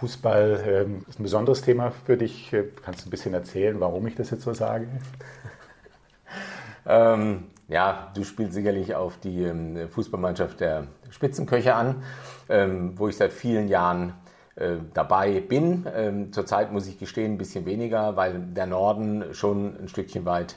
Fußball 0.00 0.64
ähm, 0.66 1.04
ist 1.08 1.18
ein 1.18 1.22
besonderes 1.22 1.62
Thema 1.62 1.92
für 2.04 2.16
dich. 2.16 2.52
Äh, 2.52 2.64
kannst 2.82 3.04
du 3.04 3.08
ein 3.08 3.10
bisschen 3.10 3.32
erzählen, 3.32 3.80
warum 3.80 4.06
ich 4.06 4.14
das 4.14 4.30
jetzt 4.30 4.42
so 4.42 4.52
sage? 4.52 4.88
ähm, 6.86 7.44
ja, 7.68 8.12
du 8.14 8.24
spielst 8.24 8.54
sicherlich 8.54 8.94
auf 8.94 9.18
die 9.18 9.42
ähm, 9.44 9.88
Fußballmannschaft 9.88 10.60
der 10.60 10.88
Spitzenköche 11.10 11.74
an, 11.74 12.02
ähm, 12.48 12.98
wo 12.98 13.08
ich 13.08 13.16
seit 13.16 13.32
vielen 13.32 13.68
Jahren 13.68 14.14
äh, 14.56 14.76
dabei 14.92 15.40
bin. 15.40 15.86
Ähm, 15.94 16.32
zurzeit 16.32 16.72
muss 16.72 16.86
ich 16.86 16.98
gestehen, 16.98 17.32
ein 17.32 17.38
bisschen 17.38 17.66
weniger, 17.66 18.16
weil 18.16 18.38
der 18.38 18.66
Norden 18.66 19.34
schon 19.34 19.76
ein 19.80 19.88
Stückchen 19.88 20.24
weit 20.24 20.56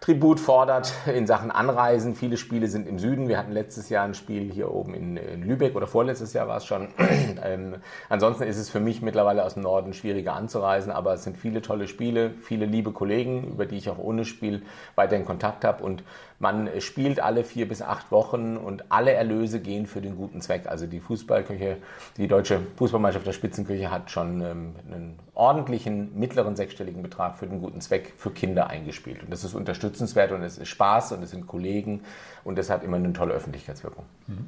Tribut 0.00 0.38
fordert 0.38 0.92
in 1.12 1.26
Sachen 1.26 1.50
Anreisen. 1.50 2.14
Viele 2.14 2.36
Spiele 2.36 2.68
sind 2.68 2.86
im 2.86 2.98
Süden. 2.98 3.28
Wir 3.28 3.38
hatten 3.38 3.50
letztes 3.50 3.88
Jahr 3.88 4.04
ein 4.04 4.14
Spiel 4.14 4.52
hier 4.52 4.70
oben 4.70 4.94
in, 4.94 5.16
in 5.16 5.42
Lübeck 5.42 5.74
oder 5.74 5.86
vorletztes 5.86 6.32
Jahr 6.32 6.46
war 6.46 6.58
es 6.58 6.66
schon. 6.66 6.88
ähm, 7.44 7.76
ansonsten 8.08 8.44
ist 8.44 8.58
es 8.58 8.70
für 8.70 8.78
mich 8.78 9.02
mittlerweile 9.02 9.42
aus 9.42 9.54
dem 9.54 9.64
Norden 9.64 9.94
schwieriger 9.94 10.34
anzureisen, 10.34 10.92
aber 10.92 11.14
es 11.14 11.24
sind 11.24 11.36
viele 11.36 11.62
tolle 11.62 11.88
Spiele, 11.88 12.30
viele 12.42 12.66
liebe 12.66 12.92
Kollegen, 12.92 13.48
über 13.48 13.66
die 13.66 13.78
ich 13.78 13.88
auch 13.90 13.98
ohne 13.98 14.24
Spiel 14.24 14.62
weiter 14.94 15.16
in 15.16 15.24
Kontakt 15.24 15.64
habe 15.64 15.82
und 15.82 16.04
man 16.38 16.68
spielt 16.80 17.20
alle 17.20 17.44
vier 17.44 17.66
bis 17.66 17.80
acht 17.80 18.10
Wochen 18.12 18.56
und 18.56 18.84
alle 18.90 19.12
Erlöse 19.12 19.60
gehen 19.60 19.86
für 19.86 20.00
den 20.00 20.16
guten 20.16 20.40
Zweck. 20.42 20.66
Also 20.66 20.86
die 20.86 21.00
Fußballküche, 21.00 21.78
die 22.18 22.28
deutsche 22.28 22.60
Fußballmannschaft 22.76 23.26
der 23.26 23.32
Spitzenküche 23.32 23.90
hat 23.90 24.10
schon 24.10 24.42
ähm, 24.42 24.74
einen 24.86 25.18
ordentlichen 25.34 26.18
mittleren 26.18 26.54
sechsstelligen 26.54 27.02
Betrag 27.02 27.38
für 27.38 27.46
den 27.46 27.60
guten 27.60 27.80
Zweck 27.80 28.12
für 28.18 28.30
Kinder 28.30 28.68
eingespielt. 28.68 29.22
Und 29.22 29.30
das 29.30 29.44
ist 29.44 29.54
unterstützenswert 29.54 30.32
und 30.32 30.42
es 30.42 30.58
ist 30.58 30.68
Spaß 30.68 31.12
und 31.12 31.22
es 31.22 31.30
sind 31.30 31.46
Kollegen 31.46 32.02
und 32.44 32.58
das 32.58 32.68
hat 32.68 32.84
immer 32.84 32.98
eine 32.98 33.12
tolle 33.14 33.32
Öffentlichkeitswirkung. 33.32 34.04
Mhm. 34.26 34.46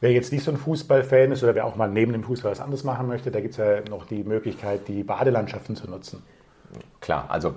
Wer 0.00 0.12
jetzt 0.12 0.32
nicht 0.32 0.42
so 0.42 0.50
ein 0.50 0.56
Fußballfan 0.56 1.32
ist 1.32 1.42
oder 1.42 1.54
wer 1.54 1.66
auch 1.66 1.76
mal 1.76 1.88
neben 1.88 2.12
dem 2.12 2.24
Fußball 2.24 2.50
was 2.50 2.60
anderes 2.60 2.84
machen 2.84 3.06
möchte, 3.06 3.30
da 3.30 3.40
gibt 3.40 3.52
es 3.52 3.58
ja 3.58 3.80
noch 3.88 4.06
die 4.06 4.24
Möglichkeit, 4.24 4.88
die 4.88 5.04
Badelandschaften 5.04 5.76
zu 5.76 5.88
nutzen. 5.88 6.22
Klar, 7.00 7.26
also 7.28 7.54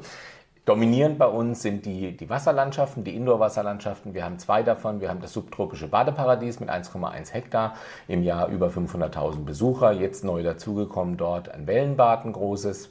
Dominierend 0.66 1.18
bei 1.18 1.26
uns 1.26 1.62
sind 1.62 1.86
die, 1.86 2.16
die 2.16 2.30
Wasserlandschaften, 2.30 3.04
die 3.04 3.14
Indoor-Wasserlandschaften. 3.18 4.14
Wir 4.14 4.24
haben 4.24 4.40
zwei 4.40 4.64
davon. 4.64 5.02
Wir 5.02 5.10
haben 5.10 5.20
das 5.20 5.34
subtropische 5.34 5.90
Badeparadies 5.90 6.62
mit 6.62 6.70
1,1 6.70 7.34
Hektar, 7.34 7.74
im 8.08 8.24
Jahr 8.24 8.48
über 8.48 8.68
500.000 8.70 9.44
Besucher. 9.44 9.92
Jetzt 9.92 10.24
neu 10.24 10.42
dazugekommen 10.42 11.18
dort 11.18 11.50
ein 11.50 11.68
Wellenbad, 11.68 12.32
großes, 12.32 12.90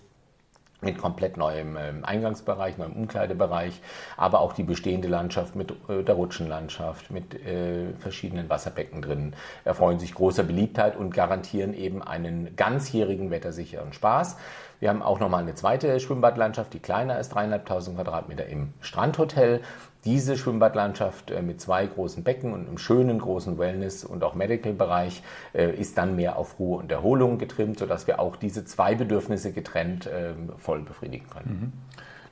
mit 0.83 0.99
komplett 0.99 1.39
neuem 1.39 1.79
ähm, 1.79 2.05
Eingangsbereich, 2.05 2.77
neuem 2.77 2.93
Umkleidebereich, 2.93 3.81
aber 4.19 4.41
auch 4.41 4.53
die 4.53 4.65
bestehende 4.65 5.09
Landschaft 5.09 5.57
mit 5.57 5.71
äh, 5.89 6.03
der 6.03 6.17
Rutschenlandschaft, 6.17 7.11
mit 7.11 7.35
äh, 7.47 7.95
verschiedenen 7.99 8.51
Wasserbecken 8.51 9.01
drin, 9.01 9.35
erfreuen 9.65 9.99
sich 9.99 10.15
großer 10.15 10.43
Beliebtheit 10.43 10.97
und 10.97 11.15
garantieren 11.15 11.73
eben 11.73 12.03
einen 12.03 12.55
ganzjährigen 12.57 13.31
wettersicheren 13.31 13.93
Spaß. 13.93 14.37
Wir 14.83 14.89
haben 14.89 15.01
auch 15.01 15.21
nochmal 15.21 15.45
eine 15.45 15.55
zweite 15.55 16.01
Schwimmbadlandschaft, 16.01 16.75
die 16.75 16.81
kleiner 16.81 17.21
ist, 17.21 17.29
dreieinhalbtausend 17.29 17.95
Quadratmeter 17.95 18.47
im 18.47 18.75
Strandhotel. 18.81 19.61
Diese 20.05 20.37
Schwimmbadlandschaft 20.37 21.31
äh, 21.31 21.41
mit 21.41 21.61
zwei 21.61 21.87
großen 21.87 22.25
Becken 22.25 22.53
und 22.53 22.67
einem 22.67 22.79
schönen 22.79 23.21
großen 23.21 23.59
Wellness- 23.59 24.05
und 24.05 24.25
auch 24.25 24.35
Medical-Bereich 24.35 25.23
äh, 25.55 25.71
ist 25.71 25.99
dann 25.99 26.17
mehr 26.17 26.37
auf 26.37 26.59
Ruhe 26.59 26.79
und 26.79 26.91
Erholung 26.91 27.39
getrimmt, 27.39 27.79
sodass 27.79 28.09
wir 28.09 28.19
auch 28.19 28.35
diese 28.35 28.65
zwei 28.65 28.97
Bedürfnisse 28.97 29.53
getrennt 29.53 30.11
ähm, 30.13 30.51
voll 30.59 30.81
befriedigen 30.81 31.31
können. 31.31 31.61
Mhm. 31.61 31.73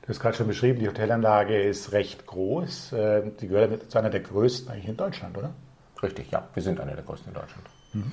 Du 0.01 0.09
hast 0.09 0.19
gerade 0.19 0.35
schon 0.35 0.47
beschrieben, 0.47 0.79
die 0.79 0.89
Hotelanlage 0.89 1.57
ist 1.57 1.93
recht 1.93 2.25
groß. 2.25 2.91
Äh, 2.91 3.31
die 3.39 3.47
gehört 3.47 3.89
zu 3.89 3.97
einer 3.97 4.09
der 4.09 4.19
größten 4.19 4.69
eigentlich 4.73 4.89
in 4.89 4.97
Deutschland, 4.97 5.37
oder? 5.37 5.51
Richtig, 6.03 6.31
ja. 6.31 6.49
Wir 6.53 6.63
sind 6.63 6.81
einer 6.81 6.95
der 6.95 7.05
größten 7.05 7.29
in 7.29 7.39
Deutschland. 7.39 7.65
Mhm. 7.93 8.11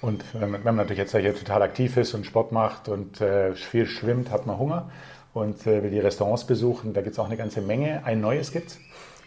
Und 0.00 0.24
wenn 0.32 0.62
man 0.62 0.76
natürlich 0.76 0.98
jetzt 0.98 1.14
hier 1.14 1.34
total 1.34 1.62
aktiv 1.62 1.96
ist 1.96 2.14
und 2.14 2.24
Sport 2.24 2.52
macht 2.52 2.88
und 2.88 3.20
äh, 3.20 3.54
viel 3.54 3.86
schwimmt, 3.86 4.30
hat 4.30 4.46
man 4.46 4.58
Hunger 4.58 4.90
und 5.34 5.66
äh, 5.66 5.82
will 5.82 5.90
die 5.90 5.98
Restaurants 5.98 6.44
besuchen. 6.44 6.94
Da 6.94 7.02
gibt 7.02 7.12
es 7.12 7.18
auch 7.18 7.26
eine 7.26 7.36
ganze 7.36 7.60
Menge. 7.60 8.04
Ein 8.04 8.20
neues 8.20 8.50
gibt 8.50 8.68
es? 8.70 8.78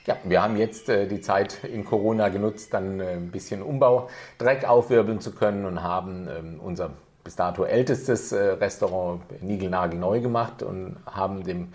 Ja, 0.06 0.18
wir 0.24 0.42
haben 0.42 0.58
jetzt 0.58 0.90
äh, 0.90 1.08
die 1.08 1.22
Zeit 1.22 1.64
in 1.64 1.86
Corona 1.86 2.30
genutzt, 2.30 2.74
dann 2.74 3.00
äh, 3.00 3.14
ein 3.14 3.32
bisschen 3.32 3.62
Umbau, 3.62 4.10
Dreck 4.38 4.68
aufwirbeln 4.68 5.22
zu 5.22 5.32
können 5.32 5.66
und 5.66 5.82
haben 5.82 6.28
ähm, 6.28 6.60
unser 6.60 6.90
bis 7.24 7.38
dato 7.38 7.64
ältestes 7.64 8.34
äh, 8.34 8.38
Restaurant 8.38 9.22
Nigelnagel 9.42 9.98
neu 9.98 10.20
gemacht 10.20 10.62
und 10.62 10.98
haben 11.06 11.44
dem 11.44 11.70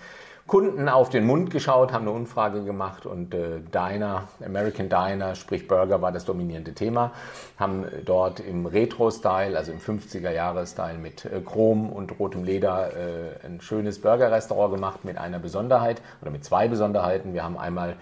Kunden 0.49 0.89
auf 0.89 1.11
den 1.11 1.27
Mund 1.27 1.51
geschaut, 1.51 1.93
haben 1.93 2.09
eine 2.09 2.17
Umfrage 2.17 2.65
gemacht 2.65 3.05
und 3.05 3.35
äh, 3.35 3.61
Diner, 3.73 4.29
American 4.45 4.89
Diner, 4.89 5.35
sprich 5.35 5.69
Burger 5.69 6.01
war 6.01 6.11
das 6.11 6.25
dominierende 6.25 6.73
Thema, 6.73 7.13
haben 7.59 7.85
dort 8.07 8.41
im 8.41 8.65
Retro-Style, 8.65 9.57
also 9.57 9.73
im 9.73 9.79
50er-Jahre-Style 9.79 10.97
mit 10.97 11.27
äh, 11.27 11.43
Chrom 11.45 11.91
und 11.91 12.19
rotem 12.19 12.45
Leder 12.45 12.97
äh, 12.97 13.47
ein 13.47 13.61
schönes 13.61 14.01
Burger-Restaurant 14.01 14.75
gemacht 14.75 15.05
mit 15.05 15.19
einer 15.19 15.39
Besonderheit 15.39 16.01
oder 16.23 16.31
mit 16.31 16.47
zwei 16.47 16.67
Besonderheiten. 16.67 17.35
Wir 17.35 17.45
haben 17.45 17.59
einmal 17.59 17.97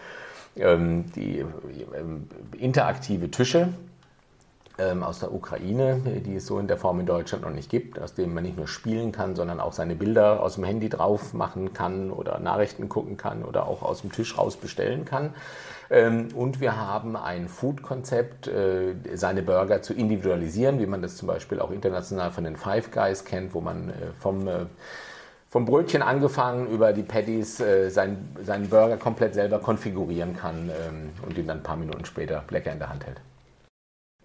ähm, 0.56 1.12
die 1.16 1.40
ähm, 1.40 2.28
interaktive 2.56 3.28
Tische, 3.28 3.70
ähm, 4.78 5.02
aus 5.02 5.20
der 5.20 5.32
Ukraine, 5.32 6.00
die 6.24 6.36
es 6.36 6.46
so 6.46 6.58
in 6.58 6.66
der 6.66 6.76
Form 6.76 7.00
in 7.00 7.06
Deutschland 7.06 7.44
noch 7.44 7.50
nicht 7.50 7.70
gibt, 7.70 8.00
aus 8.00 8.14
dem 8.14 8.34
man 8.34 8.44
nicht 8.44 8.56
nur 8.56 8.68
spielen 8.68 9.12
kann, 9.12 9.34
sondern 9.34 9.60
auch 9.60 9.72
seine 9.72 9.94
Bilder 9.94 10.42
aus 10.42 10.56
dem 10.56 10.64
Handy 10.64 10.88
drauf 10.88 11.32
machen 11.32 11.72
kann 11.72 12.10
oder 12.10 12.38
Nachrichten 12.38 12.88
gucken 12.88 13.16
kann 13.16 13.42
oder 13.42 13.66
auch 13.66 13.82
aus 13.82 14.02
dem 14.02 14.12
Tisch 14.12 14.36
raus 14.36 14.56
bestellen 14.56 15.04
kann. 15.04 15.34
Ähm, 15.88 16.28
und 16.34 16.60
wir 16.60 16.76
haben 16.76 17.16
ein 17.16 17.48
Food-Konzept, 17.48 18.48
äh, 18.48 18.94
seine 19.14 19.42
Burger 19.42 19.82
zu 19.82 19.94
individualisieren, 19.94 20.78
wie 20.80 20.86
man 20.86 21.00
das 21.00 21.16
zum 21.16 21.28
Beispiel 21.28 21.60
auch 21.60 21.70
international 21.70 22.30
von 22.30 22.44
den 22.44 22.56
Five 22.56 22.90
Guys 22.90 23.24
kennt, 23.24 23.54
wo 23.54 23.60
man 23.60 23.90
äh, 23.90 23.92
vom 24.20 24.46
äh, 24.48 24.66
vom 25.48 25.64
Brötchen 25.64 26.02
angefangen 26.02 26.66
über 26.66 26.92
die 26.92 27.04
Patties 27.04 27.56
seinen, 27.88 28.36
seinen 28.42 28.68
Burger 28.68 28.96
komplett 28.98 29.32
selber 29.32 29.60
konfigurieren 29.60 30.36
kann 30.36 30.68
ähm, 30.68 31.10
und 31.24 31.38
ihn 31.38 31.46
dann 31.46 31.58
ein 31.58 31.62
paar 31.62 31.76
Minuten 31.76 32.04
später 32.04 32.42
lecker 32.50 32.72
in 32.72 32.78
der 32.78 32.90
Hand 32.90 33.06
hält. 33.06 33.20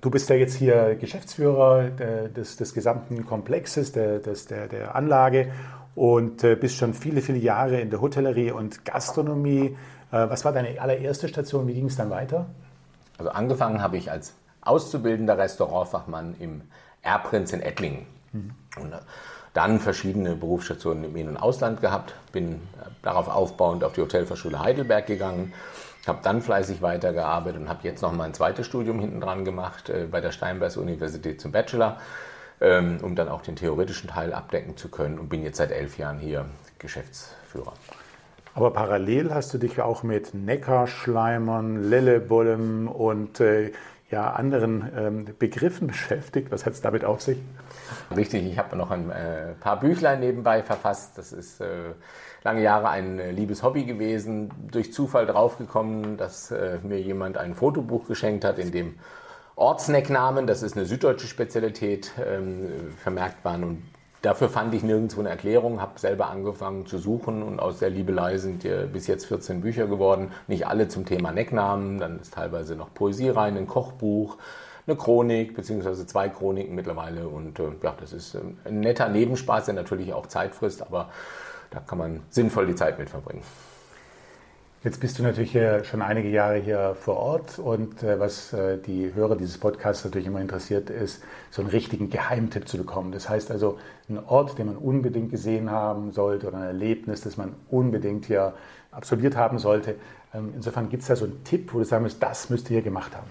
Du 0.02 0.10
bist 0.10 0.30
ja 0.30 0.36
jetzt 0.36 0.56
hier 0.56 0.96
Geschäftsführer 0.96 1.90
des, 2.36 2.58
des 2.58 2.74
gesamten 2.74 3.26
Komplexes, 3.26 3.92
der, 3.92 4.18
des, 4.20 4.48
der, 4.48 4.68
der 4.68 4.96
Anlage 4.96 5.52
und 5.96 6.44
äh, 6.44 6.56
bist 6.56 6.78
schon 6.78 6.94
viele, 6.94 7.22
viele 7.22 7.38
Jahre 7.38 7.80
in 7.80 7.92
der 7.92 8.02
Hotellerie 8.02 8.52
und 8.52 8.84
Gastronomie. 8.84 9.78
Äh, 10.12 10.30
was 10.30 10.44
war 10.44 10.54
deine 10.54 10.82
allererste 10.82 11.28
Station? 11.28 11.68
Wie 11.68 11.74
ging 11.76 11.86
es 11.86 11.98
dann 11.98 12.10
weiter? 12.10 12.48
Also 13.20 13.32
angefangen 13.32 13.82
habe 13.82 13.98
ich 13.98 14.10
als 14.10 14.34
auszubildender 14.62 15.38
Restaurantfachmann 15.38 16.36
im 16.40 16.62
Erbprinz 17.04 17.54
in 17.54 17.62
Ettlingen. 17.62 18.08
Mhm. 18.32 18.52
Und 18.82 18.94
äh, 18.94 18.98
dann 19.54 19.80
verschiedene 19.80 20.36
Berufsstationen 20.36 21.04
im 21.04 21.16
In- 21.16 21.28
und 21.28 21.38
Ausland 21.38 21.82
gehabt, 21.82 22.16
bin 22.32 22.62
darauf 23.04 23.28
aufbauend 23.28 23.84
auf 23.84 23.94
die 23.94 24.02
Hotelfachschule 24.02 24.60
Heidelberg 24.60 25.06
gegangen 25.06 25.54
habe 26.08 26.20
dann 26.24 26.42
fleißig 26.42 26.82
weitergearbeitet 26.82 27.62
und 27.62 27.70
habe 27.70 27.80
jetzt 27.84 28.02
noch 28.02 28.12
mal 28.12 28.26
ein 28.26 28.34
zweites 28.34 28.66
Studium 28.66 29.00
hinten 29.00 29.22
dran 29.22 29.46
gemacht 29.46 29.90
äh, 29.90 30.08
bei 30.10 30.22
der 30.22 30.32
Steinbergs 30.32 30.78
Universität 30.78 31.40
zum 31.42 31.52
Bachelor, 31.52 31.98
ähm, 32.60 33.00
um 33.02 33.16
dann 33.16 33.30
auch 33.30 33.42
den 33.42 33.56
theoretischen 33.56 34.10
Teil 34.10 34.34
abdecken 34.34 34.78
zu 34.78 34.90
können 34.90 35.20
und 35.20 35.30
bin 35.30 35.44
jetzt 35.44 35.58
seit 35.58 35.72
elf 35.72 35.98
Jahren 35.98 36.20
hier 36.20 36.46
Geschäftsführer. 36.80 37.74
Aber 38.54 38.72
parallel 38.72 39.34
hast 39.34 39.54
du 39.54 39.58
dich 39.58 39.82
auch 39.82 40.04
mit 40.04 40.34
Neckarschleimern, 40.34 41.84
Lellebollen 41.84 42.88
und 42.88 43.40
äh, 43.40 43.72
ja, 44.10 44.32
anderen 44.32 44.92
ähm, 44.96 45.26
Begriffen 45.40 45.88
beschäftigt. 45.88 46.52
Was 46.52 46.66
hat 46.66 46.74
es 46.74 46.82
damit 46.82 47.06
auf 47.06 47.22
sich? 47.22 47.38
Richtig, 48.16 48.46
ich 48.46 48.58
habe 48.58 48.76
noch 48.76 48.92
ein 48.92 49.10
äh, 49.10 49.54
paar 49.60 49.80
Büchlein 49.80 50.20
nebenbei 50.20 50.64
verfasst. 50.64 51.18
Das 51.18 51.32
ist 51.32 51.62
äh, 51.62 51.94
lange 52.44 52.62
Jahre 52.62 52.90
ein 52.90 53.20
äh, 53.20 53.32
liebes 53.32 53.64
Hobby 53.64 53.84
gewesen. 53.84 54.52
Durch 54.72 54.94
Zufall 54.94 55.26
draufgekommen, 55.26 56.18
dass 56.18 56.52
äh, 56.52 56.80
mir 56.84 57.00
jemand 57.00 57.38
ein 57.38 57.56
Fotobuch 57.56 58.08
geschenkt 58.08 58.46
hat, 58.46 58.60
in 58.60 58.72
dem 58.72 58.96
Ortsnecknamen, 59.56 60.48
das 60.48 60.64
ist 60.64 60.76
eine 60.76 60.86
süddeutsche 60.86 61.28
Spezialität, 61.28 62.12
ähm, 62.26 62.70
vermerkt 62.98 63.44
waren. 63.44 63.64
Und 63.64 63.84
dafür 64.22 64.50
fand 64.50 64.74
ich 64.74 64.82
nirgendwo 64.82 65.20
eine 65.20 65.30
Erklärung, 65.30 65.82
habe 65.82 66.00
selber 66.00 66.30
angefangen 66.30 66.86
zu 66.86 66.98
suchen 66.98 67.44
und 67.44 67.60
aus 67.60 67.80
der 67.80 67.90
Liebelei 67.90 68.38
sind 68.38 68.64
ja 68.64 68.86
bis 68.86 69.08
jetzt 69.08 69.26
14 69.26 69.62
Bücher 69.62 69.88
geworden. 69.88 70.32
Nicht 70.48 70.66
alle 70.66 70.88
zum 70.88 71.06
Thema 71.06 71.32
Necknamen, 71.32 72.00
dann 72.00 72.20
ist 72.20 72.34
teilweise 72.34 72.76
noch 72.76 72.94
Poesie 72.94 73.30
rein, 73.30 73.58
ein 73.58 73.68
Kochbuch 73.68 74.38
eine 74.88 74.96
Chronik, 74.96 75.56
beziehungsweise 75.56 76.06
zwei 76.08 76.30
Chroniken 76.30 76.76
mittlerweile. 76.76 77.28
Und 77.28 77.60
äh, 77.60 77.72
ja, 77.84 77.94
das 78.00 78.14
ist 78.14 78.36
ähm, 78.36 78.58
ein 78.66 78.80
netter 78.80 79.10
Nebenspaß, 79.10 79.66
der 79.66 79.76
natürlich 79.76 80.14
auch 80.14 80.28
Zeit 80.28 80.56
frisst, 80.56 80.82
aber 80.82 81.10
da 81.72 81.80
kann 81.80 81.98
man 81.98 82.20
sinnvoll 82.30 82.68
die 82.68 82.76
Zeit 82.76 83.00
mit 83.00 83.10
verbringen. 83.10 83.42
Jetzt 84.84 85.00
bist 85.00 85.20
du 85.20 85.24
natürlich 85.24 85.56
schon 85.86 86.02
einige 86.02 86.30
Jahre 86.30 86.58
hier 86.58 86.96
vor 87.00 87.18
Ort 87.18 87.60
und 87.60 88.02
äh, 88.02 88.20
was 88.20 88.52
äh, 88.52 88.80
die 88.80 89.14
Hörer 89.14 89.36
dieses 89.36 89.60
Podcasts 89.60 90.04
natürlich 90.04 90.26
immer 90.26 90.42
interessiert, 90.42 90.90
ist, 90.90 91.22
so 91.52 91.62
einen 91.62 91.70
richtigen 91.70 92.10
Geheimtipp 92.10 92.68
zu 92.68 92.80
bekommen. 92.80 93.12
Das 93.12 93.30
heißt 93.30 93.52
also, 93.52 93.78
ein 94.10 94.18
Ort, 94.26 94.58
den 94.58 94.66
man 94.66 94.78
unbedingt 94.78 95.30
gesehen 95.30 95.70
haben 95.70 96.12
sollte 96.14 96.48
oder 96.48 96.58
ein 96.58 96.64
Erlebnis, 96.64 97.22
das 97.22 97.38
man 97.38 97.54
unbedingt 97.70 98.26
hier 98.26 98.56
absolviert 98.90 99.36
haben 99.36 99.60
sollte. 99.60 99.98
Ähm, 100.34 100.52
insofern 100.56 100.90
gibt 100.90 101.04
es 101.04 101.10
da 101.10 101.16
so 101.16 101.26
einen 101.26 101.44
Tipp, 101.44 101.76
wo 101.76 101.78
du 101.78 101.86
sagen 101.86 102.04
musst, 102.04 102.22
das 102.24 102.50
müsst 102.50 102.72
ihr 102.72 102.78
hier 102.78 102.82
gemacht 102.82 103.16
haben. 103.16 103.30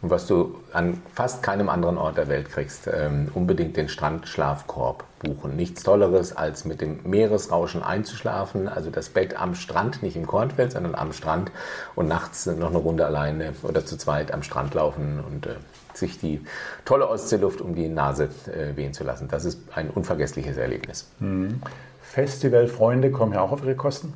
Und 0.00 0.10
was 0.10 0.26
du 0.26 0.54
an 0.72 1.02
fast 1.12 1.42
keinem 1.42 1.68
anderen 1.68 1.98
Ort 1.98 2.16
der 2.16 2.28
Welt 2.28 2.50
kriegst, 2.50 2.86
ähm, 2.86 3.28
unbedingt 3.34 3.76
den 3.76 3.88
Strandschlafkorb 3.88 5.04
buchen. 5.18 5.56
Nichts 5.56 5.82
Tolleres, 5.82 6.36
als 6.36 6.64
mit 6.64 6.80
dem 6.80 7.00
Meeresrauschen 7.02 7.82
einzuschlafen, 7.82 8.68
also 8.68 8.90
das 8.90 9.08
Bett 9.08 9.38
am 9.38 9.56
Strand, 9.56 10.02
nicht 10.02 10.16
im 10.16 10.26
Kornfeld, 10.26 10.72
sondern 10.72 10.94
am 10.94 11.12
Strand 11.12 11.50
und 11.96 12.06
nachts 12.06 12.46
noch 12.46 12.68
eine 12.68 12.78
Runde 12.78 13.06
alleine 13.06 13.54
oder 13.62 13.84
zu 13.84 13.96
zweit 13.96 14.32
am 14.32 14.44
Strand 14.44 14.74
laufen 14.74 15.20
und 15.26 15.46
äh, 15.46 15.56
sich 15.94 16.20
die 16.20 16.40
tolle 16.84 17.08
Ostseeluft 17.08 17.60
um 17.60 17.74
die 17.74 17.88
Nase 17.88 18.28
äh, 18.46 18.76
wehen 18.76 18.92
zu 18.92 19.02
lassen. 19.02 19.26
Das 19.28 19.44
ist 19.44 19.60
ein 19.74 19.90
unvergessliches 19.90 20.56
Erlebnis. 20.56 21.10
Mhm. 21.18 21.60
Festivalfreunde 22.02 23.10
kommen 23.10 23.32
ja 23.32 23.40
auch 23.40 23.50
auf 23.50 23.62
ihre 23.62 23.74
Kosten? 23.74 24.14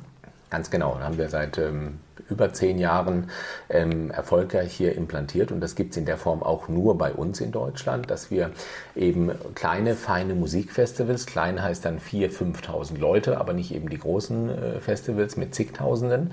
Ganz 0.49 0.69
genau. 0.69 0.95
Da 0.99 1.05
haben 1.05 1.17
wir 1.17 1.29
seit 1.29 1.57
ähm, 1.57 1.99
über 2.29 2.53
zehn 2.53 2.79
Jahren 2.79 3.29
ähm, 3.69 4.11
erfolgreich 4.11 4.73
hier 4.73 4.95
implantiert 4.95 5.51
und 5.51 5.61
das 5.61 5.75
gibt 5.75 5.91
es 5.91 5.97
in 5.97 6.05
der 6.05 6.17
Form 6.17 6.43
auch 6.43 6.67
nur 6.67 6.97
bei 6.97 7.13
uns 7.13 7.41
in 7.41 7.51
Deutschland, 7.51 8.09
dass 8.09 8.31
wir 8.31 8.51
eben 8.95 9.31
kleine, 9.55 9.95
feine 9.95 10.35
Musikfestivals, 10.35 11.25
klein 11.25 11.61
heißt 11.61 11.85
dann 11.85 11.99
4.000, 11.99 12.55
5.000 12.63 12.99
Leute, 12.99 13.39
aber 13.39 13.53
nicht 13.53 13.73
eben 13.73 13.89
die 13.89 13.99
großen 13.99 14.49
äh, 14.49 14.79
Festivals 14.79 15.37
mit 15.37 15.55
zigtausenden, 15.55 16.31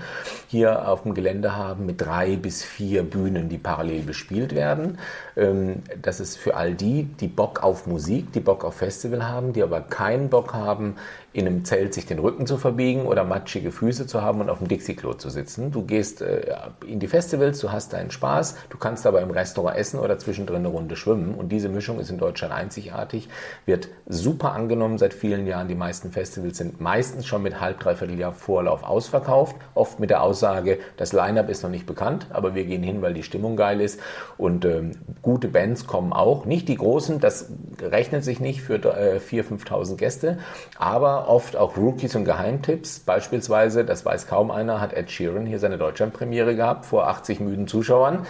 hier 0.49 0.89
auf 0.89 1.03
dem 1.03 1.15
Gelände 1.15 1.57
haben 1.57 1.87
mit 1.87 2.01
drei 2.01 2.37
bis 2.37 2.63
vier 2.63 3.03
Bühnen, 3.03 3.49
die 3.49 3.59
parallel 3.59 4.03
bespielt 4.03 4.55
werden. 4.55 4.99
Ähm, 5.37 5.83
das 6.01 6.21
ist 6.21 6.37
für 6.37 6.57
all 6.57 6.75
die, 6.75 7.05
die 7.05 7.29
Bock 7.29 7.63
auf 7.63 7.87
Musik, 7.87 8.33
die 8.33 8.41
Bock 8.41 8.65
auf 8.65 8.75
Festival 8.75 9.27
haben, 9.27 9.53
die 9.53 9.63
aber 9.63 9.81
keinen 9.81 10.31
Bock 10.31 10.55
haben, 10.55 10.97
in 11.33 11.47
einem 11.47 11.65
Zelt 11.65 11.95
sich 11.95 12.07
den 12.07 12.19
Rücken 12.19 12.47
zu 12.47 12.57
verbiegen 12.57 13.07
oder 13.07 13.25
matschige 13.25 13.71
Füße 13.71 14.07
zu 14.07 14.21
haben 14.21 14.41
und 14.41 14.51
auf 14.51 14.59
dem 14.59 14.69
Dixie-Klo 14.69 15.15
zu 15.15 15.31
sitzen. 15.31 15.70
Du 15.71 15.83
gehst 15.83 16.23
äh, 16.23 16.55
in 16.87 17.01
die 17.01 17.07
Festivals, 17.07 17.59
du 17.61 17.71
hast 17.71 17.93
deinen 17.93 18.11
Spaß, 18.11 18.57
du 18.71 18.79
kannst 18.79 19.07
aber 19.07 19.21
im 19.21 19.31
Restaurant 19.31 19.77
essen 19.77 20.01
oder 20.01 20.19
zwischendrin 20.19 20.57
eine 20.57 20.69
Runde 20.69 20.97
schwimmen. 20.97 21.35
Und 21.35 21.51
diese 21.51 21.69
Mischung 21.69 22.01
ist 22.01 22.11
in 22.11 22.19
Deutschland 22.19 22.53
einzigartig, 22.53 23.29
wird 23.67 23.89
super 24.07 24.53
angenommen 24.53 24.99
seit 24.99 25.15
vielen 25.15 25.47
Jahren. 25.47 25.69
Die 25.69 25.75
meisten 25.75 26.11
Festivals 26.11 26.59
sind 26.59 26.81
meistens 26.81 27.27
schon 27.27 27.43
mit 27.43 27.61
halb, 27.61 27.81
dreiviertel 27.81 28.19
Jahr 28.19 28.33
Vorlauf 28.33 28.83
ausverkauft. 28.83 29.57
Oft 29.75 30.01
mit 30.01 30.11
der 30.11 30.23
Aussage, 30.23 30.79
das 30.97 31.13
Line-Up 31.13 31.49
ist 31.49 31.63
noch 31.63 31.71
nicht 31.71 31.87
bekannt, 31.87 32.27
aber 32.31 32.55
wir 32.55 32.65
gehen 32.65 32.83
hin, 32.83 33.03
weil 33.03 33.15
die 33.15 33.23
Stimmung 33.23 33.57
geil 33.57 33.81
ist. 33.81 34.01
Und 34.37 34.65
ähm, 34.65 34.93
gute 35.23 35.49
Bands 35.49 35.87
kommen 35.87 36.13
auch. 36.13 36.45
Nicht 36.45 36.69
die 36.69 36.77
großen, 36.77 37.21
das 37.21 37.51
rechnet 37.81 38.25
sich 38.25 38.41
nicht 38.41 38.63
für 38.63 38.75
äh, 38.75 39.19
4.000, 39.19 39.65
5.000 39.65 39.97
Gäste, 39.97 40.39
aber 40.79 41.29
oft 41.29 41.57
auch 41.57 41.77
Rookies 41.77 42.17
und 42.17 42.25
Geheimtipps. 42.25 43.01
Beispielsweise, 43.01 43.85
das 43.85 44.05
weiß 44.05 44.27
kaum 44.27 44.51
einer, 44.51 44.81
hat 44.81 44.93
Ed 44.93 45.11
Sheeran 45.11 45.47
hier 45.47 45.60
seine 45.61 45.79
Deutschlandpremiere 45.79 46.57
gehabt 46.57 46.87
vor 46.87 47.09
80 47.09 47.41
müden 47.41 47.69
Zuschauern. 47.69 48.27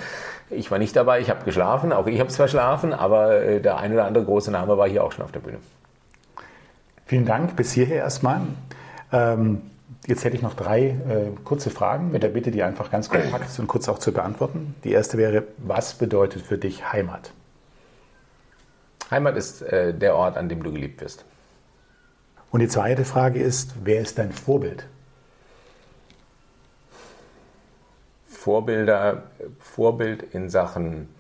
Ich 0.51 0.71
war 0.71 0.79
nicht 0.79 0.97
dabei, 0.97 1.21
ich 1.21 1.31
habe 1.31 1.45
geschlafen, 1.45 1.93
auch 1.93 2.07
ich 2.07 2.19
habe 2.21 2.29
es 2.29 2.37
verschlafen, 2.37 2.93
aber 2.93 3.41
äh, 3.41 3.61
der 3.61 3.79
ein 3.79 3.93
oder 3.93 4.05
andere 4.05 4.25
große 4.25 4.51
Name 4.51 4.77
war 4.77 4.89
hier 4.89 5.05
auch 5.05 5.13
schon 5.13 5.25
auf 5.25 5.33
der 5.33 5.41
Bühne. 5.41 5.59
Vielen 7.07 7.27
Dank, 7.27 7.57
bis 7.57 7.73
hierher 7.73 7.99
erstmal. 7.99 8.41
Ähm, 9.13 9.63
jetzt 10.07 10.25
hätte 10.25 10.37
ich 10.37 10.43
noch 10.43 10.55
drei 10.55 10.89
äh, 10.89 10.97
kurze 11.45 11.71
Fragen 11.71 12.11
mit 12.13 12.23
der 12.23 12.29
Bitte, 12.29 12.51
die 12.51 12.63
einfach 12.63 12.91
ganz 12.91 13.09
kompakt 13.09 13.47
und 13.59 13.67
kurz 13.67 13.89
auch 13.89 13.99
zu 13.99 14.13
beantworten. 14.13 14.75
Die 14.85 14.93
erste 14.93 15.19
wäre, 15.19 15.45
was 15.59 15.95
bedeutet 15.95 16.43
für 16.43 16.59
dich 16.59 16.93
Heimat? 16.93 17.33
Heimat 19.11 19.37
ist 19.37 19.63
äh, 19.63 19.93
der 19.93 20.15
Ort, 20.15 20.37
an 20.37 20.49
dem 20.49 20.63
du 20.63 20.73
geliebt 20.73 21.01
wirst. 21.01 21.25
Und 22.51 22.61
die 22.61 22.69
zweite 22.69 23.05
Frage 23.05 23.41
ist, 23.41 23.75
wer 23.85 24.01
ist 24.01 24.19
dein 24.19 24.33
Vorbild? 24.33 24.87
Vorbilder, 28.41 29.25
Vorbild 29.59 30.23
in 30.33 30.49
Sachen 30.49 31.11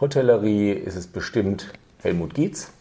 Hotellerie 0.00 0.72
ist 0.72 0.96
es 0.96 1.06
bestimmt 1.06 1.68
Helmut 2.02 2.34
Gietz, 2.34 2.72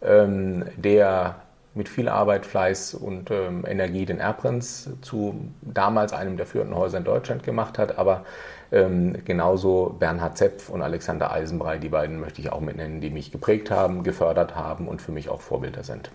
ähm, 0.00 0.64
der 0.78 1.34
mit 1.74 1.90
viel 1.90 2.08
Arbeit, 2.08 2.46
Fleiß 2.46 2.94
und 2.94 3.30
ähm, 3.30 3.66
Energie 3.68 4.06
den 4.06 4.18
Erbrenz 4.18 4.88
zu 5.02 5.52
damals 5.60 6.14
einem 6.14 6.38
der 6.38 6.46
führenden 6.46 6.74
Häuser 6.74 6.96
in 6.96 7.04
Deutschland 7.04 7.42
gemacht 7.42 7.76
hat, 7.76 7.98
aber 7.98 8.24
ähm, 8.72 9.14
genauso 9.26 9.94
Bernhard 9.98 10.38
Zepf 10.38 10.70
und 10.70 10.80
Alexander 10.80 11.30
Eisenbrei, 11.30 11.76
die 11.76 11.90
beiden 11.90 12.20
möchte 12.20 12.40
ich 12.40 12.50
auch 12.50 12.62
mitnennen, 12.62 13.02
die 13.02 13.10
mich 13.10 13.30
geprägt 13.30 13.70
haben, 13.70 14.04
gefördert 14.04 14.56
haben 14.56 14.88
und 14.88 15.02
für 15.02 15.12
mich 15.12 15.28
auch 15.28 15.42
Vorbilder 15.42 15.82
sind. 15.82 16.10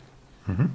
Mhm. 0.48 0.72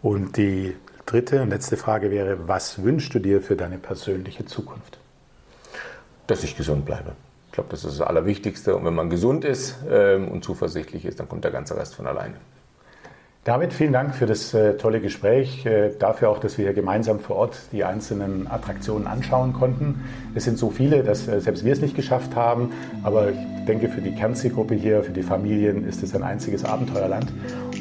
Und 0.00 0.38
die 0.38 0.74
dritte 1.04 1.42
und 1.42 1.50
letzte 1.50 1.76
Frage 1.76 2.10
wäre, 2.10 2.48
was 2.48 2.82
wünschst 2.82 3.12
du 3.14 3.18
dir 3.18 3.42
für 3.42 3.56
deine 3.56 3.76
persönliche 3.76 4.46
Zukunft? 4.46 5.00
Dass 6.30 6.44
ich 6.44 6.56
gesund 6.56 6.84
bleibe. 6.84 7.12
Ich 7.48 7.52
glaube, 7.52 7.70
das 7.70 7.84
ist 7.84 7.98
das 7.98 8.06
Allerwichtigste. 8.06 8.76
Und 8.76 8.84
wenn 8.84 8.94
man 8.94 9.10
gesund 9.10 9.44
ist 9.44 9.78
ähm, 9.90 10.28
und 10.28 10.44
zuversichtlich 10.44 11.04
ist, 11.04 11.18
dann 11.18 11.28
kommt 11.28 11.42
der 11.42 11.50
ganze 11.50 11.76
Rest 11.76 11.96
von 11.96 12.06
alleine. 12.06 12.34
David, 13.42 13.72
vielen 13.72 13.92
Dank 13.92 14.14
für 14.14 14.26
das 14.26 14.54
äh, 14.54 14.76
tolle 14.76 15.00
Gespräch, 15.00 15.66
äh, 15.66 15.90
dafür 15.98 16.28
auch, 16.28 16.38
dass 16.38 16.56
wir 16.56 16.66
hier 16.66 16.74
gemeinsam 16.74 17.18
vor 17.18 17.34
Ort 17.34 17.58
die 17.72 17.82
einzelnen 17.82 18.46
Attraktionen 18.46 19.08
anschauen 19.08 19.54
konnten. 19.54 20.04
Es 20.36 20.44
sind 20.44 20.56
so 20.56 20.70
viele, 20.70 21.02
dass 21.02 21.26
äh, 21.26 21.40
selbst 21.40 21.64
wir 21.64 21.72
es 21.72 21.80
nicht 21.80 21.96
geschafft 21.96 22.36
haben, 22.36 22.70
aber 23.02 23.30
ich 23.30 23.64
denke, 23.66 23.88
für 23.88 24.00
die 24.00 24.14
Kernzielgruppe 24.14 24.76
hier, 24.76 25.02
für 25.02 25.10
die 25.10 25.24
Familien 25.24 25.88
ist 25.88 26.04
es 26.04 26.14
ein 26.14 26.22
einziges 26.22 26.64
Abenteuerland. 26.64 27.32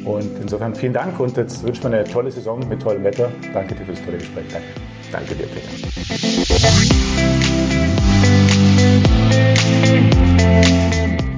Und 0.05 0.31
insofern 0.41 0.73
vielen 0.73 0.93
Dank 0.93 1.19
und 1.19 1.37
jetzt 1.37 1.61
wünsche 1.61 1.81
ich 1.81 1.83
mir 1.87 1.97
eine 1.97 2.05
tolle 2.05 2.31
Saison 2.31 2.67
mit 2.67 2.81
tollem 2.81 3.03
Wetter. 3.03 3.29
Danke 3.53 3.75
dir 3.75 3.85
für 3.85 3.91
das 3.91 4.03
tolle 4.03 4.17
Gespräch. 4.17 4.45
Danke. 4.51 4.67
Danke 5.11 5.35
dir, 5.35 5.45
Peter. 5.45 6.98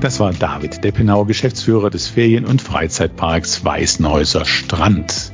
Das 0.01 0.19
war 0.19 0.33
David 0.33 0.83
Deppenau, 0.83 1.25
Geschäftsführer 1.25 1.91
des 1.91 2.07
Ferien- 2.07 2.45
und 2.45 2.59
Freizeitparks 2.59 3.63
Weißenhäuser 3.63 4.45
Strand. 4.45 5.31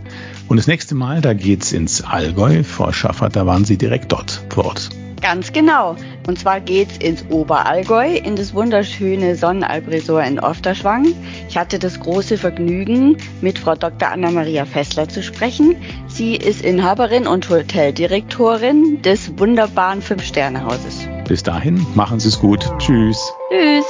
Und 0.50 0.58
das 0.58 0.68
nächste 0.68 0.94
Mal, 0.94 1.22
da 1.22 1.34
geht's 1.34 1.72
ins 1.72 2.04
Allgäu. 2.04 2.64
Frau 2.64 2.92
Schaffert, 2.92 3.38
da 3.38 3.46
waren 3.46 3.64
Sie 3.64 3.78
direkt 3.78 4.12
dort 4.12 4.42
vor 4.50 4.66
Ort. 4.66 4.90
Ganz 5.22 5.54
genau. 5.54 5.96
Und 6.28 6.38
zwar 6.38 6.60
geht's 6.60 6.98
ins 6.98 7.26
Oberallgäu, 7.30 8.18
in 8.18 8.36
das 8.36 8.54
wunderschöne 8.54 9.38
Sonnenalbresort 9.38 10.28
in 10.28 10.40
Ofterschwang. 10.40 11.08
Ich 11.48 11.58
hatte 11.58 11.80
das 11.80 12.02
große 12.02 12.38
Vergnügen, 12.38 13.18
mit 13.40 13.60
Frau 13.60 13.76
Dr. 13.76 14.10
Anna-Maria 14.10 14.66
Fessler 14.66 15.08
zu 15.08 15.24
sprechen. 15.24 15.78
Sie 16.08 16.36
ist 16.36 16.62
Inhaberin 16.62 17.26
und 17.26 17.50
Hoteldirektorin 17.50 19.02
des 19.02 19.40
wunderbaren 19.40 20.02
Fünf-Sterne-Hauses. 20.02 21.08
Bis 21.26 21.42
dahin, 21.42 21.86
machen 21.96 22.20
Sie 22.20 22.28
es 22.28 22.40
gut. 22.40 22.70
Tschüss. 22.80 23.34
Tschüss. 23.50 23.86